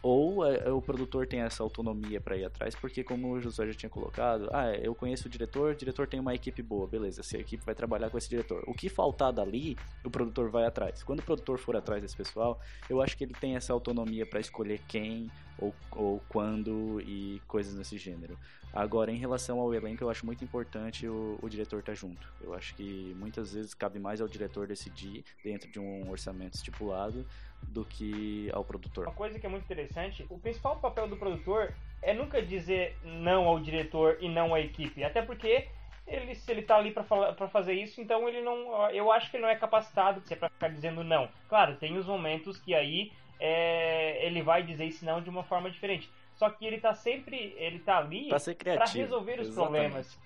[0.00, 3.74] ou é, o produtor tem essa autonomia para ir atrás, porque como o Josué já
[3.74, 7.36] tinha colocado, ah, eu conheço o diretor, o diretor tem uma equipe boa, beleza, essa
[7.36, 8.62] equipe vai trabalhar com esse diretor.
[8.66, 11.02] O que faltar dali, o produtor vai atrás.
[11.02, 14.40] Quando o produtor for atrás desse pessoal, eu acho que ele tem essa autonomia para
[14.40, 18.38] escolher quem ou, ou quando e coisas desse gênero.
[18.72, 22.26] Agora, em relação ao elenco, eu acho muito importante o, o diretor estar tá junto.
[22.40, 27.26] Eu acho que muitas vezes cabe mais ao diretor decidir dentro de um orçamento estipulado
[27.62, 29.06] do que ao produtor.
[29.06, 31.72] Uma coisa que é muito interessante, o principal papel do produtor
[32.02, 35.68] é nunca dizer não ao diretor e não à equipe, até porque
[36.06, 39.44] ele, se ele tá ali para fazer isso, então ele não, eu acho que ele
[39.44, 41.28] não é capacitado para ficar dizendo não.
[41.48, 45.70] Claro, tem os momentos que aí é, ele vai dizer esse não de uma forma
[45.70, 46.10] diferente.
[46.34, 49.90] Só que ele tá sempre, ele tá ali para resolver os Exatamente.
[49.90, 50.18] problemas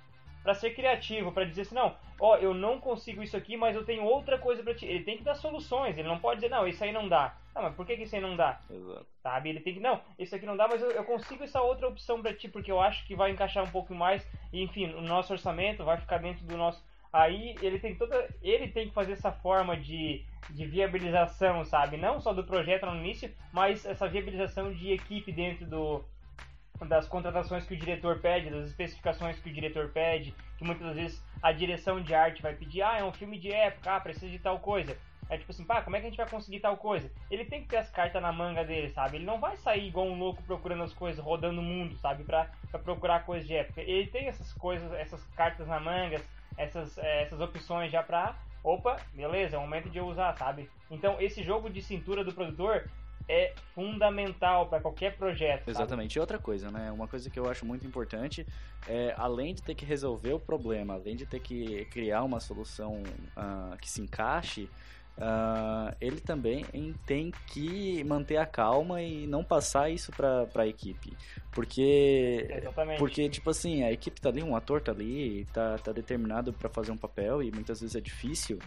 [0.46, 3.84] para ser criativo, para dizer assim, não, ó, eu não consigo isso aqui, mas eu
[3.84, 4.86] tenho outra coisa para ti.
[4.86, 7.36] Ele tem que dar soluções, ele não pode dizer, não, isso aí não dá.
[7.52, 8.60] Não, mas por que, que isso aí não dá?
[8.70, 9.06] Exato.
[9.20, 9.48] Sabe?
[9.48, 12.22] Ele tem que, não, isso aqui não dá, mas eu, eu consigo essa outra opção
[12.22, 15.32] para ti, porque eu acho que vai encaixar um pouco mais, e enfim, o nosso
[15.32, 16.80] orçamento vai ficar dentro do nosso.
[17.12, 18.28] Aí ele tem toda.
[18.40, 21.96] Ele tem que fazer essa forma de, de viabilização, sabe?
[21.96, 26.04] Não só do projeto no início, mas essa viabilização de equipe dentro do,
[26.84, 31.24] das contratações que o diretor pede, das especificações que o diretor pede, que muitas vezes
[31.42, 34.38] a direção de arte vai pedir, ah, é um filme de época, ah, precisa de
[34.38, 34.96] tal coisa.
[35.28, 37.10] É tipo assim, pá, como é que a gente vai conseguir tal coisa?
[37.30, 39.16] Ele tem que ter as cartas na manga dele, sabe?
[39.16, 42.22] Ele não vai sair igual um louco procurando as coisas, rodando o mundo, sabe?
[42.22, 43.80] Pra, pra procurar coisas de época.
[43.80, 46.22] Ele tem essas coisas, essas cartas na manga,
[46.56, 48.36] essas, é, essas opções já pra.
[48.62, 50.70] Opa, beleza, é o momento de eu usar, sabe?
[50.90, 52.88] Então esse jogo de cintura do produtor
[53.28, 55.68] é fundamental para qualquer projeto.
[55.68, 56.16] Exatamente.
[56.16, 56.92] E outra coisa, né?
[56.92, 58.46] Uma coisa que eu acho muito importante
[58.88, 63.02] é, além de ter que resolver o problema, além de ter que criar uma solução
[63.36, 64.70] uh, que se encaixe,
[65.16, 66.66] Uh, ele também
[67.06, 71.16] tem que manter a calma e não passar isso para a equipe.
[71.52, 72.98] Porque, Exatamente.
[72.98, 76.68] porque, tipo assim, a equipe tá ali, um ator tá ali, tá, tá determinado para
[76.68, 78.58] fazer um papel e muitas vezes é difícil.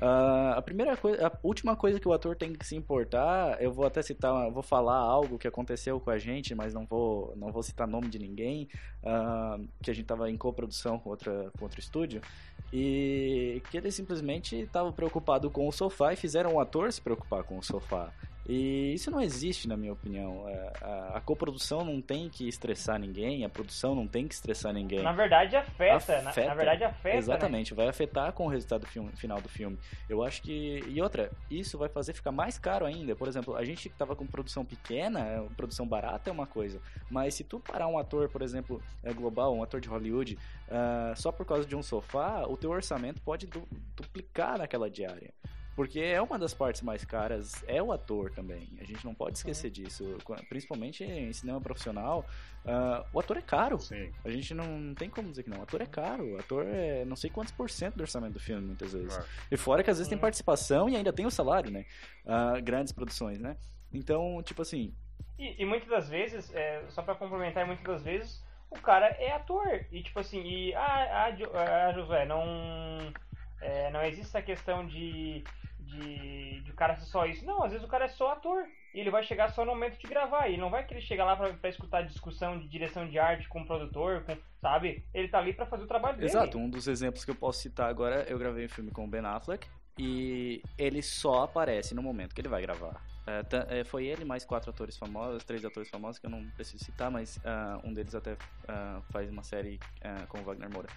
[0.00, 3.70] Uh, a primeira coisa, a última coisa que o ator tem que se importar, eu
[3.70, 7.52] vou até citar, vou falar algo que aconteceu com a gente, mas não vou, não
[7.52, 8.66] vou citar nome de ninguém,
[9.02, 12.22] uh, que a gente tava em coprodução com, outra, com outro estúdio,
[12.72, 17.42] e que ele simplesmente estava preocupado com o sofá e fizeram o ator se preocupar
[17.44, 18.12] com o sofá.
[18.48, 20.48] E isso não existe, na minha opinião.
[20.48, 24.72] É, a, a coprodução não tem que estressar ninguém, a produção não tem que estressar
[24.72, 25.02] ninguém.
[25.02, 25.96] Na verdade, afeta.
[25.96, 26.22] afeta.
[26.22, 27.08] Na, na, verdade, afeta.
[27.14, 27.18] Né?
[27.18, 27.76] Exatamente, né?
[27.76, 29.78] vai afetar com o resultado do filme, final do filme.
[30.08, 30.82] Eu acho que.
[30.88, 33.14] E outra, isso vai fazer ficar mais caro ainda.
[33.14, 36.80] Por exemplo, a gente que tava com produção pequena, produção barata é uma coisa.
[37.10, 41.14] Mas se tu parar um ator, por exemplo, é global, um ator de Hollywood, uh,
[41.16, 45.34] só por causa de um sofá, o teu orçamento pode du duplicar naquela diária.
[45.78, 48.68] Porque é uma das partes mais caras, é o ator também.
[48.80, 50.18] A gente não pode esquecer disso.
[50.48, 52.26] Principalmente em cinema profissional,
[52.64, 53.78] uh, o ator é caro.
[53.78, 54.12] Sim.
[54.24, 55.60] A gente não, não, tem como dizer que não.
[55.60, 56.34] O ator é caro.
[56.34, 59.16] O ator é não sei quantos por cento do orçamento do filme, muitas vezes.
[59.16, 59.24] É.
[59.52, 61.86] E fora que às vezes tem participação e ainda tem o salário, né?
[62.24, 63.56] Uh, grandes produções, né?
[63.92, 64.92] Então, tipo assim.
[65.38, 69.30] E, e muitas das vezes, é, só para complementar, muitas das vezes o cara é
[69.30, 69.86] ator.
[69.92, 73.12] E tipo assim, e a, a, a Josué, não.
[73.60, 75.44] É, não existe essa questão de
[75.88, 77.44] de, de o cara ser só isso.
[77.44, 78.64] Não, às vezes o cara é só ator.
[78.94, 80.48] E ele vai chegar só no momento de gravar.
[80.48, 83.60] E não vai querer chegar lá pra, pra escutar discussão de direção de arte com
[83.60, 85.04] o produtor, com, sabe?
[85.12, 86.28] Ele tá ali pra fazer o trabalho dele.
[86.28, 89.08] Exato, um dos exemplos que eu posso citar agora, eu gravei um filme com o
[89.08, 89.68] Ben Affleck.
[89.98, 93.02] E ele só aparece no momento que ele vai gravar.
[93.26, 96.82] É, é, foi ele mais quatro atores famosos, três atores famosos que eu não preciso
[96.82, 100.88] citar, mas uh, um deles até uh, faz uma série uh, com o Wagner Moura.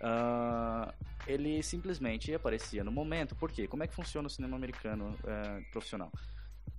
[0.00, 0.92] Uh,
[1.26, 3.34] ele simplesmente aparecia no momento.
[3.34, 3.66] Por quê?
[3.66, 6.10] Como é que funciona o cinema americano uh, profissional?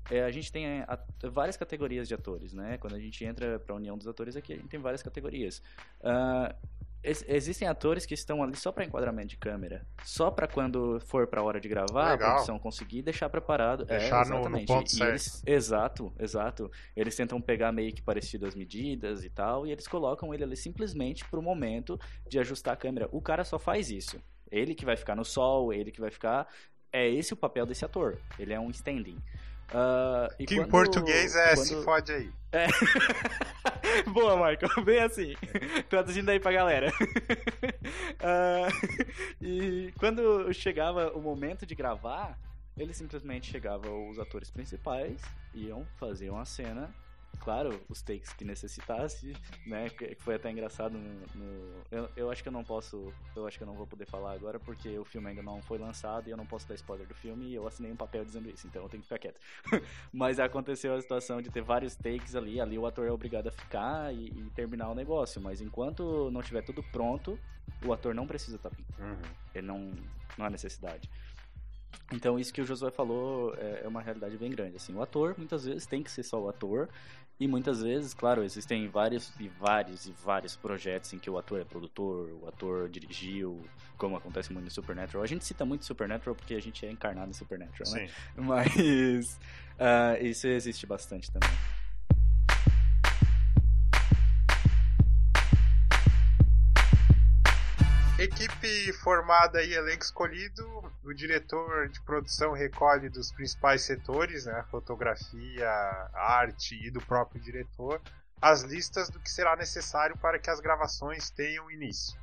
[0.09, 2.78] É, a gente tem a, várias categorias de atores, né?
[2.78, 5.61] Quando a gente entra para a União dos Atores aqui, a gente tem várias categorias.
[5.99, 6.55] Uh,
[7.04, 11.41] existem atores que estão ali só para enquadramento de câmera, só para quando for para
[11.41, 12.30] a hora de gravar, Legal.
[12.30, 13.86] a produção conseguir deixar preparado.
[13.88, 15.12] É, deixar é, no, no, ponto certo.
[15.12, 16.72] Eles, exato, exato.
[16.95, 20.56] Eles tentam pegar meio que parecido as medidas e tal, e eles colocam ele ali
[20.56, 23.08] simplesmente pro momento de ajustar a câmera.
[23.12, 24.22] O cara só faz isso.
[24.52, 26.48] Ele que vai ficar no sol, ele que vai ficar.
[26.91, 28.18] É esse o papel desse ator.
[28.39, 29.18] Ele é um standing.
[29.70, 31.65] Uh, que quando, em português é quando...
[31.65, 32.32] se fode aí.
[32.51, 32.68] É.
[34.09, 34.65] Boa, Marco.
[34.84, 35.36] Bem assim.
[35.89, 36.91] Traduzindo aí pra galera.
[38.22, 38.88] uh,
[39.41, 42.39] e quando chegava o momento de gravar,
[42.78, 45.22] ele simplesmente chegava os atores principais,
[45.53, 46.93] iam fazer uma cena
[47.40, 49.36] claro, os takes que necessitasse,
[49.66, 49.90] né?
[49.90, 51.20] Que foi até engraçado no.
[51.36, 53.14] no eu, eu, acho que eu não posso.
[53.36, 55.78] Eu acho que eu não vou poder falar agora porque o filme ainda não foi
[55.78, 58.50] lançado e eu não posso dar spoiler do filme e eu assinei um papel dizendo
[58.50, 59.40] isso, então eu tenho que ficar quieto.
[60.12, 63.52] Mas aconteceu a situação de ter vários takes ali, ali o ator é obrigado a
[63.52, 65.42] ficar e, e terminar o negócio.
[65.42, 67.40] Mas enquanto não tiver tudo pronto,
[67.86, 69.22] o ator não precisa estar tá Uhum.
[69.54, 69.94] Ele não,
[70.38, 71.10] não há necessidade.
[72.12, 74.78] Então, isso que o Josué falou é, é uma realidade bem grande.
[74.78, 76.90] Assim, o ator, muitas vezes, tem que ser só o ator.
[77.40, 81.62] E muitas vezes, claro, existem vários e vários e vários projetos em que o ator
[81.62, 83.64] é produtor, o ator dirigiu,
[83.96, 85.24] como acontece muito no Supernatural.
[85.24, 88.08] A gente cita muito Supernatural porque a gente é encarnado em Supernatural, né?
[88.08, 88.14] Sim.
[88.38, 89.40] Mas
[89.78, 91.50] uh, isso existe bastante também.
[98.20, 105.70] Equipe formada e elenco escolhido, o diretor de produção recolhe dos principais setores, né, fotografia,
[106.15, 108.01] arte e do próprio diretor,
[108.41, 112.20] as listas do que será necessário para que as gravações tenham início.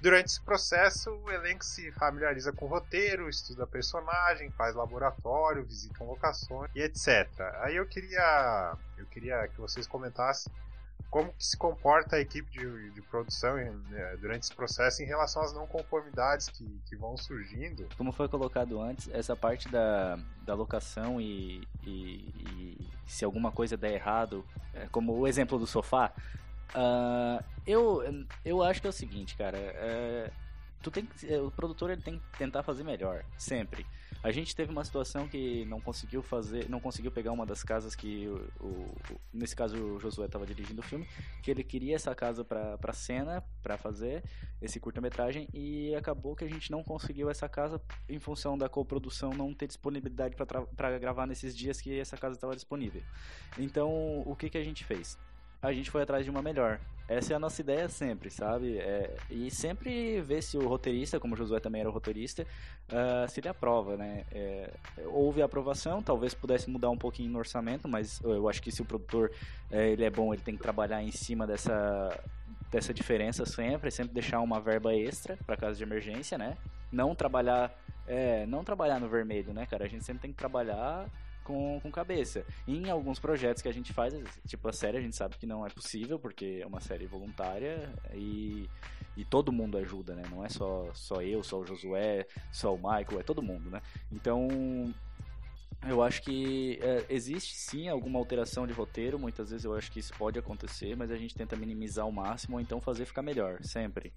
[0.00, 6.02] Durante esse processo, o elenco se familiariza com o roteiro, estuda personagem, faz laboratório, visita
[6.02, 7.28] locações e etc.
[7.60, 10.52] Aí eu queria, eu queria que vocês comentassem
[11.10, 15.42] como que se comporta a equipe de, de produção né, durante esse processo em relação
[15.42, 17.88] às não conformidades que, que vão surgindo.
[17.96, 23.76] Como foi colocado antes, essa parte da, da locação e, e, e se alguma coisa
[23.76, 24.44] der errado,
[24.74, 26.12] é, como o exemplo do sofá,
[26.74, 28.02] uh, eu,
[28.44, 30.30] eu acho que é o seguinte, cara, é,
[30.82, 31.08] tu tem
[31.44, 33.86] o produtor ele tem que tentar fazer melhor, sempre.
[34.22, 37.94] A gente teve uma situação que não conseguiu fazer, não conseguiu pegar uma das casas
[37.94, 38.26] que
[38.60, 41.06] o, o nesse caso o Josué estava dirigindo o filme,
[41.42, 44.24] que ele queria essa casa para para cena, para fazer
[44.60, 49.30] esse curta-metragem e acabou que a gente não conseguiu essa casa em função da coprodução
[49.30, 53.02] não ter disponibilidade para gravar nesses dias que essa casa estava disponível.
[53.58, 55.18] Então, o que que a gente fez?
[55.66, 56.78] A gente foi atrás de uma melhor.
[57.08, 58.78] Essa é a nossa ideia sempre, sabe?
[58.78, 63.38] É, e sempre ver se o roteirista, como o Josué também era roteirista, uh, se
[63.38, 64.24] ele aprova, né?
[64.32, 64.70] É,
[65.06, 68.84] houve aprovação, talvez pudesse mudar um pouquinho no orçamento, mas eu acho que se o
[68.84, 69.30] produtor
[69.70, 72.20] é, ele é bom, ele tem que trabalhar em cima dessa,
[72.72, 76.56] dessa diferença sempre, sempre deixar uma verba extra para caso de emergência, né?
[76.90, 77.72] Não trabalhar,
[78.08, 79.84] é, não trabalhar no vermelho, né, cara?
[79.84, 81.08] A gente sempre tem que trabalhar
[81.46, 82.44] com, com cabeça.
[82.66, 84.12] E em alguns projetos que a gente faz,
[84.46, 87.88] tipo a série, a gente sabe que não é possível, porque é uma série voluntária
[88.12, 88.68] e,
[89.16, 90.24] e todo mundo ajuda, né?
[90.28, 93.80] Não é só, só eu, só o Josué, só o Michael, é todo mundo, né?
[94.10, 94.48] Então,
[95.88, 100.00] Eu acho que é, existe sim alguma alteração de roteiro, muitas vezes eu acho que
[100.00, 103.62] isso pode acontecer, mas a gente tenta minimizar ao máximo ou então fazer ficar melhor,
[103.62, 104.12] sempre.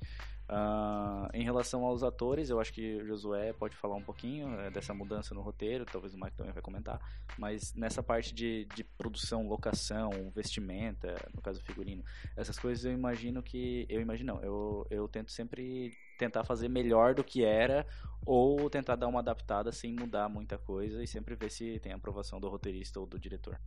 [0.50, 4.72] Uh, em relação aos atores, eu acho que o Josué pode falar um pouquinho é,
[4.72, 7.00] dessa mudança no roteiro, talvez o Mike também vai comentar,
[7.38, 12.04] mas nessa parte de, de produção, locação, vestimenta, no caso figurino,
[12.36, 13.86] essas coisas eu imagino que.
[13.88, 17.88] Eu imagino, não, eu, eu tento sempre tentar fazer melhor do que era
[18.26, 22.40] ou tentar dar uma adaptada sem mudar muita coisa e sempre ver se tem aprovação
[22.40, 23.60] do roteirista ou do diretor.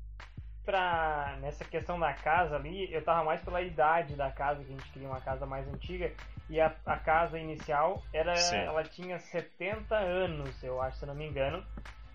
[0.65, 4.77] Pra, nessa questão da casa ali, eu tava mais pela idade da casa, que a
[4.77, 6.13] gente queria uma casa mais antiga,
[6.49, 11.27] e a, a casa inicial era, ela tinha 70 anos, eu acho, se não me
[11.27, 11.65] engano.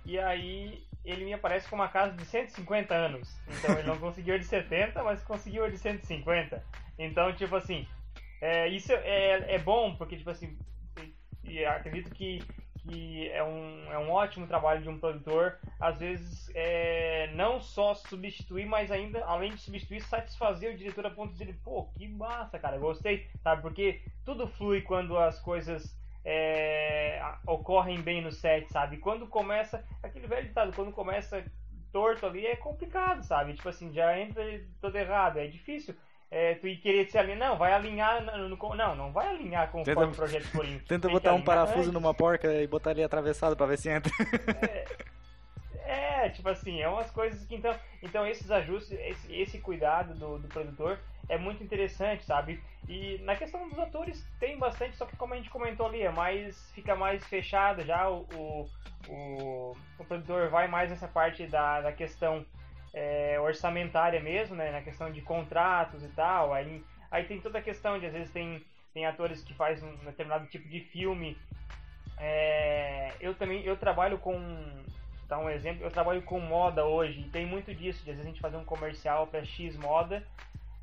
[0.06, 3.38] E aí ele me aparece com uma casa de 150 anos.
[3.48, 6.64] Então ele não conseguiu a de 70, mas conseguiu a de 150.
[6.98, 7.86] Então, tipo assim,
[8.42, 10.58] é, isso é, é bom, porque, tipo assim,
[11.44, 12.40] e acredito que,
[12.80, 17.94] que é, um, é um ótimo trabalho de um produtor, às vezes, é, não só
[17.94, 22.08] substituir, mas ainda, além de substituir, satisfazer o diretor a ponto de dizer, pô, que
[22.08, 23.62] massa, cara, gostei, sabe?
[23.62, 28.98] Porque tudo flui quando as coisas é, ocorrem bem no set, sabe?
[28.98, 31.44] Quando começa, aquele velho ditado, quando começa
[31.92, 33.54] torto ali é complicado, sabe?
[33.54, 34.44] Tipo assim, já entra
[34.82, 35.96] todo errado, é difícil
[36.30, 39.72] é, tu ir querer se alinhar, não, vai alinhar no, no, não, não vai alinhar
[39.72, 40.80] com o projeto Corinho.
[40.88, 41.94] Tenta botar um parafuso antes.
[41.94, 44.12] numa porca e botar ali atravessado para ver se entra.
[45.86, 47.74] É, é, tipo assim, é umas coisas que então,
[48.04, 51.00] então esses ajustes, esse, esse cuidado do, do produtor
[51.30, 52.62] é muito interessante, sabe?
[52.90, 56.12] E na questão dos atores tem bastante, só que como a gente comentou ali, é
[56.12, 58.70] mais fica mais fechado já o, o,
[59.08, 62.46] o, o produtor vai mais nessa parte da, da questão
[62.98, 66.52] é, orçamentária mesmo, né, na questão de contratos e tal.
[66.52, 70.06] Aí, aí tem toda a questão de às vezes tem, tem atores que fazem um
[70.06, 71.38] determinado tipo de filme.
[72.18, 74.36] É, eu também eu trabalho com
[75.28, 78.22] dar um exemplo, eu trabalho com moda hoje e tem muito disso, de às vezes
[78.22, 80.26] a gente fazer um comercial para X moda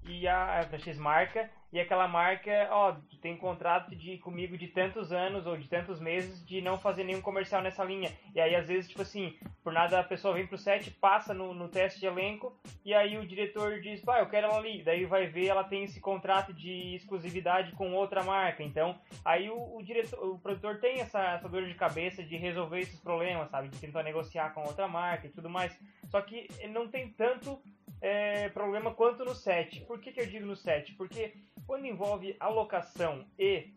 [0.04, 5.44] e a X marca e aquela marca, ó, tem contrato de comigo de tantos anos
[5.44, 8.12] ou de tantos meses de não fazer nenhum comercial nessa linha.
[8.32, 11.52] E aí, às vezes, tipo assim, por nada a pessoa vem pro set, passa no,
[11.52, 14.84] no teste de elenco, e aí o diretor diz, pá, eu quero ela ali.
[14.84, 18.62] Daí vai ver, ela tem esse contrato de exclusividade com outra marca.
[18.62, 22.78] Então, aí o, o diretor, o produtor tem essa, essa dor de cabeça de resolver
[22.78, 23.68] esses problemas, sabe?
[23.68, 25.76] De tentar negociar com outra marca e tudo mais.
[26.06, 27.60] Só que não tem tanto
[28.00, 29.80] é, problema quanto no set.
[29.82, 30.92] Por que, que eu digo no set?
[30.94, 31.34] Porque
[31.66, 33.72] quando envolve alocação e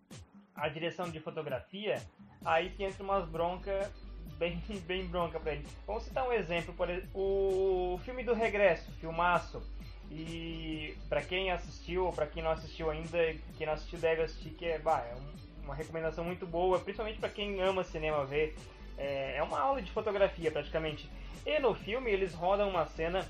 [0.56, 2.02] a direção de fotografia,
[2.44, 3.92] aí que entra umas broncas
[4.38, 5.66] bem, bem bronca pra ele.
[5.86, 9.62] Vamos citar um exemplo, por exemplo, o filme do Regresso, filmaço.
[10.10, 13.18] E para quem assistiu ou para quem não assistiu ainda,
[13.58, 15.16] quem não assistiu deve assistir, que é, bah, é
[15.64, 18.56] uma recomendação muito boa, principalmente para quem ama cinema ver.
[18.98, 21.10] É, é uma aula de fotografia praticamente.
[21.46, 23.26] E no filme eles rodam uma cena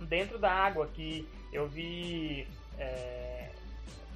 [0.00, 2.46] dentro da água que eu vi
[2.78, 3.50] é,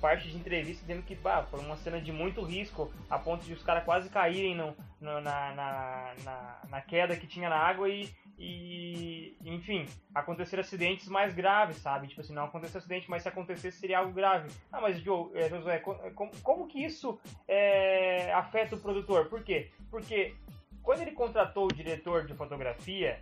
[0.01, 3.53] parte de entrevista dizendo que bah, foi uma cena de muito risco, a ponto de
[3.53, 7.89] os caras quase caírem no, no na, na, na, na, queda que tinha na água
[7.89, 8.09] e,
[8.39, 12.09] e, enfim, acontecer acidentes mais graves, sabe?
[12.09, 14.49] Tipo assim, não aconteceu acidente, mas se acontecesse seria algo grave.
[14.73, 19.27] Ah, mas Joe, é, Josué, como, como que isso é, afeta o produtor?
[19.27, 19.71] Por quê?
[19.91, 20.35] Porque
[20.83, 23.21] quando ele contratou o diretor de fotografia,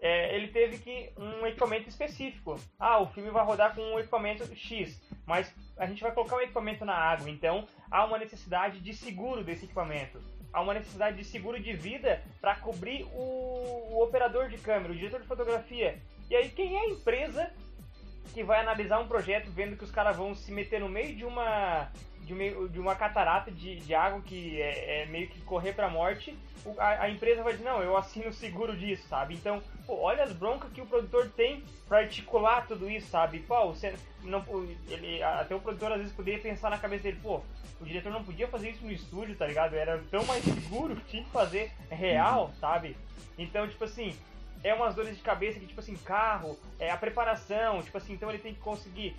[0.00, 2.58] é, ele teve que um equipamento específico.
[2.78, 6.40] Ah, o filme vai rodar com um equipamento X, mas a gente vai colocar um
[6.40, 10.20] equipamento na água, então há uma necessidade de seguro desse equipamento.
[10.52, 14.96] Há uma necessidade de seguro de vida para cobrir o, o operador de câmera, o
[14.96, 16.00] diretor de fotografia.
[16.30, 17.52] E aí, quem é a empresa
[18.32, 21.24] que vai analisar um projeto vendo que os caras vão se meter no meio de
[21.24, 21.90] uma
[22.26, 25.86] de, uma, de uma catarata de, de água que é, é meio que correr para
[25.86, 26.36] a morte,
[26.76, 29.34] a, a, empresa vai dizer, não, eu assino o seguro disso, sabe?
[29.34, 33.38] Então, pô, olha as broncas que o produtor tem para articular tudo isso, sabe?
[33.38, 34.44] Pô, você não,
[34.88, 37.40] ele, até o produtor às vezes poderia pensar na cabeça dele, pô,
[37.80, 39.74] o diretor não podia fazer isso no estúdio, tá ligado?
[39.74, 42.96] Era tão mais seguro, tinha que fazer real, sabe?
[43.38, 44.16] Então, tipo assim,
[44.64, 48.28] é umas dores de cabeça que, tipo assim, carro, é a preparação, tipo assim, então
[48.28, 49.14] ele tem que conseguir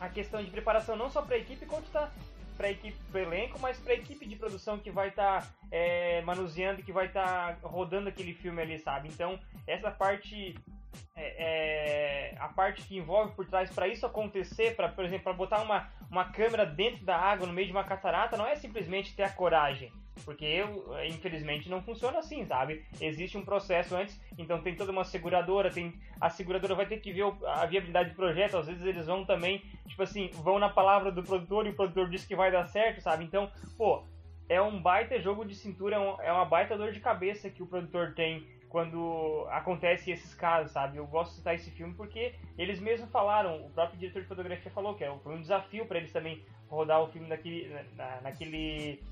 [0.00, 2.10] a questão de preparação não só para a equipe, quanto tá
[2.58, 5.48] para a equipe, para elenco, mas para a equipe de produção que vai estar tá,
[5.70, 9.08] é, manuseando, que vai estar tá rodando aquele filme ali, sabe?
[9.08, 10.56] Então, essa parte
[11.14, 15.32] é, é, a parte que envolve por trás para isso acontecer, para por exemplo, para
[15.32, 19.14] botar uma, uma câmera dentro da água no meio de uma catarata, não é simplesmente
[19.14, 19.92] ter a coragem.
[20.24, 22.84] Porque eu, infelizmente não funciona assim, sabe?
[23.00, 27.12] Existe um processo antes, então tem toda uma seguradora, tem a seguradora vai ter que
[27.12, 31.12] ver a viabilidade do projeto, às vezes eles vão também, tipo assim, vão na palavra
[31.12, 33.24] do produtor e o produtor diz que vai dar certo, sabe?
[33.24, 34.04] Então, pô,
[34.48, 37.66] é um baita jogo de cintura, é, é uma baita dor de cabeça que o
[37.66, 40.98] produtor tem quando acontece esses casos, sabe?
[40.98, 44.70] Eu gosto de citar esse filme porque eles mesmos falaram, o próprio diretor de fotografia
[44.70, 49.02] falou que é foi um desafio para eles também rodar o filme naquele, na, naquele,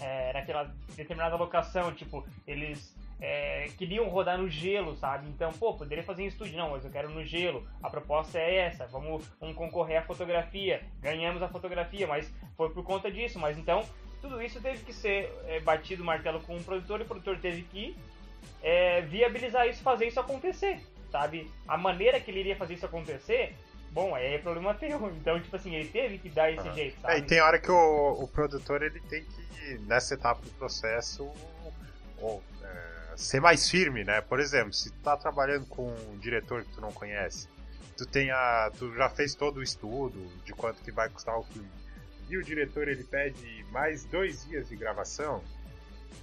[0.00, 5.28] é, naquela determinada locação, tipo, eles é, queriam rodar no gelo, sabe?
[5.28, 7.66] Então, pô, poderia fazer em estúdio, não, mas eu quero no gelo.
[7.82, 10.82] A proposta é essa, vamos, vamos concorrer à fotografia.
[11.00, 13.38] Ganhamos a fotografia, mas foi por conta disso.
[13.38, 13.82] Mas então,
[14.20, 17.38] tudo isso teve que ser é, batido o martelo com o produtor e o produtor
[17.38, 17.96] teve que
[18.62, 20.80] é, viabilizar isso, fazer isso acontecer,
[21.10, 21.50] sabe?
[21.66, 23.54] A maneira que ele iria fazer isso acontecer,
[23.90, 25.08] bom, é problema teu.
[25.16, 27.14] Então, tipo assim, ele teve que dar esse jeito, sabe?
[27.14, 31.30] É, e tem hora que o, o produtor ele tem que, nessa etapa do processo,
[32.20, 34.20] ou, é, ser mais firme, né?
[34.20, 37.48] Por exemplo, se tu tá trabalhando com um diretor que tu não conhece,
[37.96, 41.42] tu, tem a, tu já fez todo o estudo de quanto que vai custar o
[41.44, 41.68] filme,
[42.28, 45.42] e o diretor ele pede mais dois dias de gravação,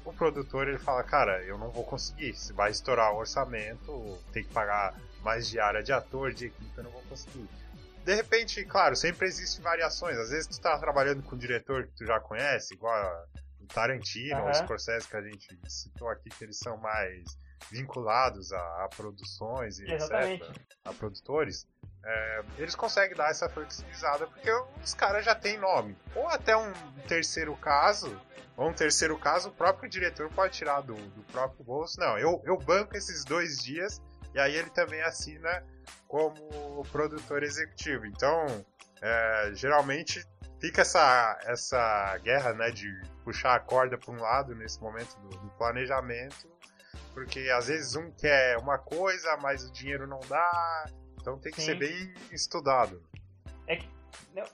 [0.05, 4.43] o produtor ele fala, cara, eu não vou conseguir, se vai estourar o orçamento, tem
[4.43, 7.47] que pagar mais diária de ator, de equipe, eu não vou conseguir.
[8.03, 10.17] De repente, claro, sempre existem variações.
[10.17, 13.27] Às vezes tu tá trabalhando com um diretor que tu já conhece, igual
[13.59, 14.47] o Tarantino, uhum.
[14.47, 17.23] ou Scorsese que a gente citou aqui, que eles são mais
[17.69, 20.43] vinculados a, a produções e Exatamente.
[20.43, 21.67] etc., a produtores,
[22.03, 24.51] é, eles conseguem dar essa flexibilizada porque
[24.83, 25.97] os caras já têm nome.
[26.15, 26.73] Ou até um
[27.07, 28.19] terceiro caso,
[28.57, 31.99] ou um terceiro caso, o próprio diretor pode tirar do, do próprio bolso.
[31.99, 34.01] Não, eu, eu banco esses dois dias
[34.33, 35.63] e aí ele também assina
[36.07, 38.05] como produtor executivo.
[38.05, 38.65] Então,
[39.01, 40.25] é, geralmente
[40.59, 42.87] fica essa, essa guerra né, de
[43.23, 46.49] puxar a corda para um lado nesse momento do, do planejamento
[47.13, 50.85] porque às vezes um quer uma coisa, mas o dinheiro não dá.
[51.21, 51.67] Então tem que Sim.
[51.67, 53.01] ser bem estudado.
[53.67, 53.87] É que,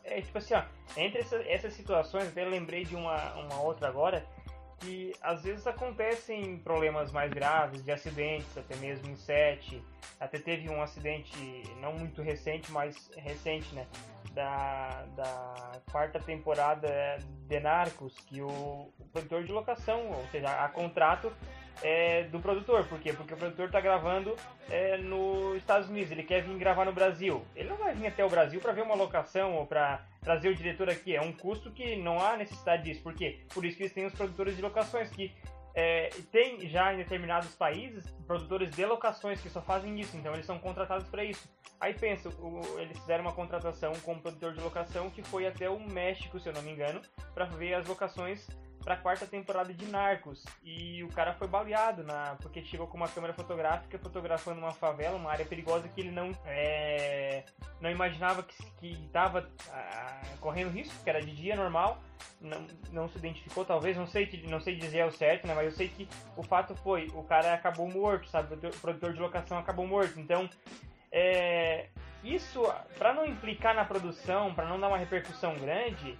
[0.04, 0.64] é tipo assim, ó,
[0.96, 4.26] entre essa, essas situações, até lembrei de uma, uma outra agora,
[4.80, 9.82] que às vezes acontecem problemas mais graves, de acidentes, até mesmo em set.
[10.20, 11.36] Até teve um acidente
[11.80, 13.88] não muito recente, mas recente, né?
[14.34, 20.70] Da, da quarta temporada de Narcos, que o, o produtor de locação, ou seja, a
[20.70, 21.34] contrato,
[21.82, 22.86] é, do produtor.
[22.86, 23.14] Por quê?
[23.14, 24.36] Porque o produtor está gravando
[24.70, 27.46] é, nos Estados Unidos, ele quer vir gravar no Brasil.
[27.56, 30.56] Ele não vai vir até o Brasil para ver uma locação ou para trazer o
[30.56, 31.16] diretor aqui.
[31.16, 33.02] É um custo que não há necessidade disso.
[33.02, 33.42] Por quê?
[33.54, 35.34] Por isso que eles têm os produtores de locações que
[35.80, 40.44] é, tem já em determinados países produtores de locações que só fazem isso, então eles
[40.44, 41.48] são contratados para isso.
[41.80, 45.70] Aí pensa, o, eles fizeram uma contratação com um produtor de locação que foi até
[45.70, 47.00] o México, se eu não me engano,
[47.36, 48.48] para ver as locações
[48.88, 50.46] para a quarta temporada de Narcos.
[50.64, 55.18] E o cara foi baleado na, porque chegou com uma câmera fotográfica fotografando uma favela,
[55.18, 57.44] uma área perigosa que ele não, é,
[57.82, 62.02] não imaginava que estava ah, correndo risco, que era de dia normal.
[62.40, 65.54] Não, não se identificou, talvez, não sei, não sei dizer o certo, né?
[65.54, 66.08] Mas eu sei que
[66.38, 68.56] o fato foi, o cara acabou morto, sabe?
[68.56, 70.18] O produtor de locação acabou morto.
[70.18, 70.50] Então,
[71.12, 71.90] é,
[72.24, 72.64] isso,
[72.98, 76.18] para não implicar na produção, para não dar uma repercussão grande,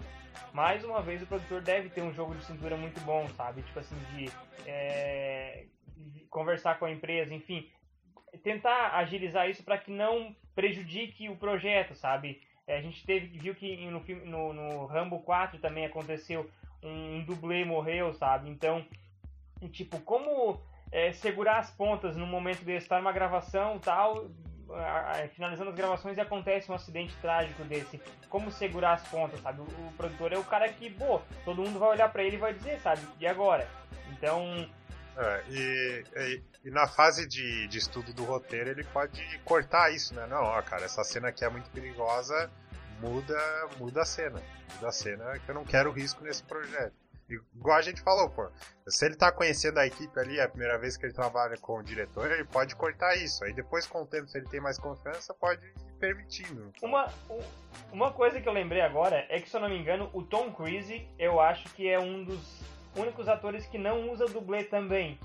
[0.54, 3.62] mais uma vez o produtor deve ter um jogo de cintura muito bom, sabe?
[3.62, 4.30] Tipo assim, de,
[4.66, 5.66] é,
[5.96, 7.70] de conversar com a empresa, enfim,
[8.44, 12.42] tentar agilizar isso para que não prejudique o projeto, sabe?
[12.66, 16.50] É, a gente teve, viu que no, no, no Rambo 4 também aconteceu
[16.84, 18.50] um, um dublê morreu, sabe?
[18.50, 18.86] Então,
[19.72, 20.60] tipo, como
[20.92, 24.30] é, segurar as pontas no momento de estar numa gravação tal,
[25.34, 28.02] finalizando as gravações e acontece um acidente trágico desse.
[28.30, 29.62] Como segurar as pontas, sabe?
[29.62, 32.54] O, produtor é o cara que, pô, todo mundo vai olhar para ele e vai
[32.54, 33.02] dizer, sabe?
[33.20, 33.68] E agora?
[34.12, 34.70] Então.
[35.18, 40.14] É, e, e, e, na fase de, de estudo do roteiro ele pode cortar isso,
[40.14, 40.28] né?
[40.28, 42.52] Não, ó, cara, essa cena aqui é muito perigosa,
[43.00, 43.36] muda,
[43.80, 44.42] muda a cena.
[44.76, 46.94] Muda a cena que eu não quero risco nesse projeto.
[47.30, 48.50] Igual a gente falou, pô.
[48.88, 51.80] Se ele tá conhecendo a equipe ali, é a primeira vez que ele trabalha com
[51.80, 53.44] o diretor, ele pode cortar isso.
[53.44, 56.72] Aí depois, com o tempo, se ele tem mais confiança, pode ir permitindo.
[56.82, 57.12] Uma,
[57.92, 60.54] uma coisa que eu lembrei agora é que, se eu não me engano, o Tom
[60.54, 62.62] Cruise, eu acho que é um dos
[62.96, 65.20] únicos atores que não usa dublê também.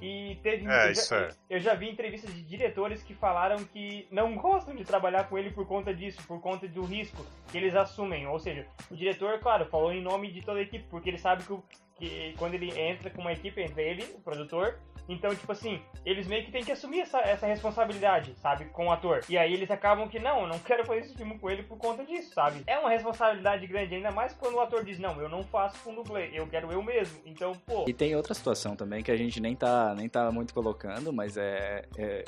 [0.00, 0.66] E teve.
[0.66, 1.30] É, já, é.
[1.48, 5.50] Eu já vi entrevistas de diretores que falaram que não gostam de trabalhar com ele
[5.50, 8.26] por conta disso, por conta do risco que eles assumem.
[8.26, 11.44] Ou seja, o diretor, claro, falou em nome de toda a equipe, porque ele sabe
[11.44, 11.62] que, o,
[11.94, 14.78] que quando ele entra com uma equipe, entre ele, o produtor,
[15.08, 18.92] então, tipo assim, eles meio que têm que assumir essa, essa responsabilidade, sabe, com o
[18.92, 19.20] ator.
[19.28, 21.78] E aí eles acabam que, não, eu não quero fazer esse filme com ele por
[21.78, 22.62] conta disso, sabe?
[22.66, 25.94] É uma responsabilidade grande, ainda mais quando o ator diz, não, eu não faço com
[25.94, 27.20] dublê, eu quero eu mesmo.
[27.24, 27.84] Então, pô.
[27.86, 31.35] E tem outra situação também que a gente nem tá, nem tá muito colocando, mas
[31.36, 32.24] é, é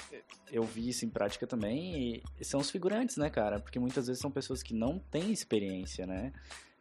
[0.50, 3.60] eu vi isso em prática também, e são os figurantes, né, cara?
[3.60, 6.32] Porque muitas vezes são pessoas que não têm experiência, né?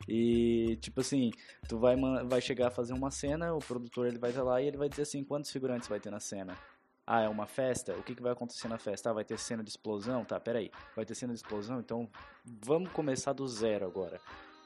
[0.07, 1.31] E, tipo assim,
[1.67, 4.67] tu vai, vai chegar a fazer uma cena, o produtor ele vai estar lá e
[4.67, 6.57] ele vai dizer assim, quantos figurantes vai ter na cena?
[7.05, 7.93] Ah, é uma festa?
[7.93, 9.09] O que, que vai acontecer na festa?
[9.09, 10.25] Ah, vai ter cena de explosão?
[10.25, 10.69] Tá, peraí.
[10.95, 11.79] Vai ter cena de explosão?
[11.79, 12.09] Então
[12.45, 14.19] vamos começar do zero agora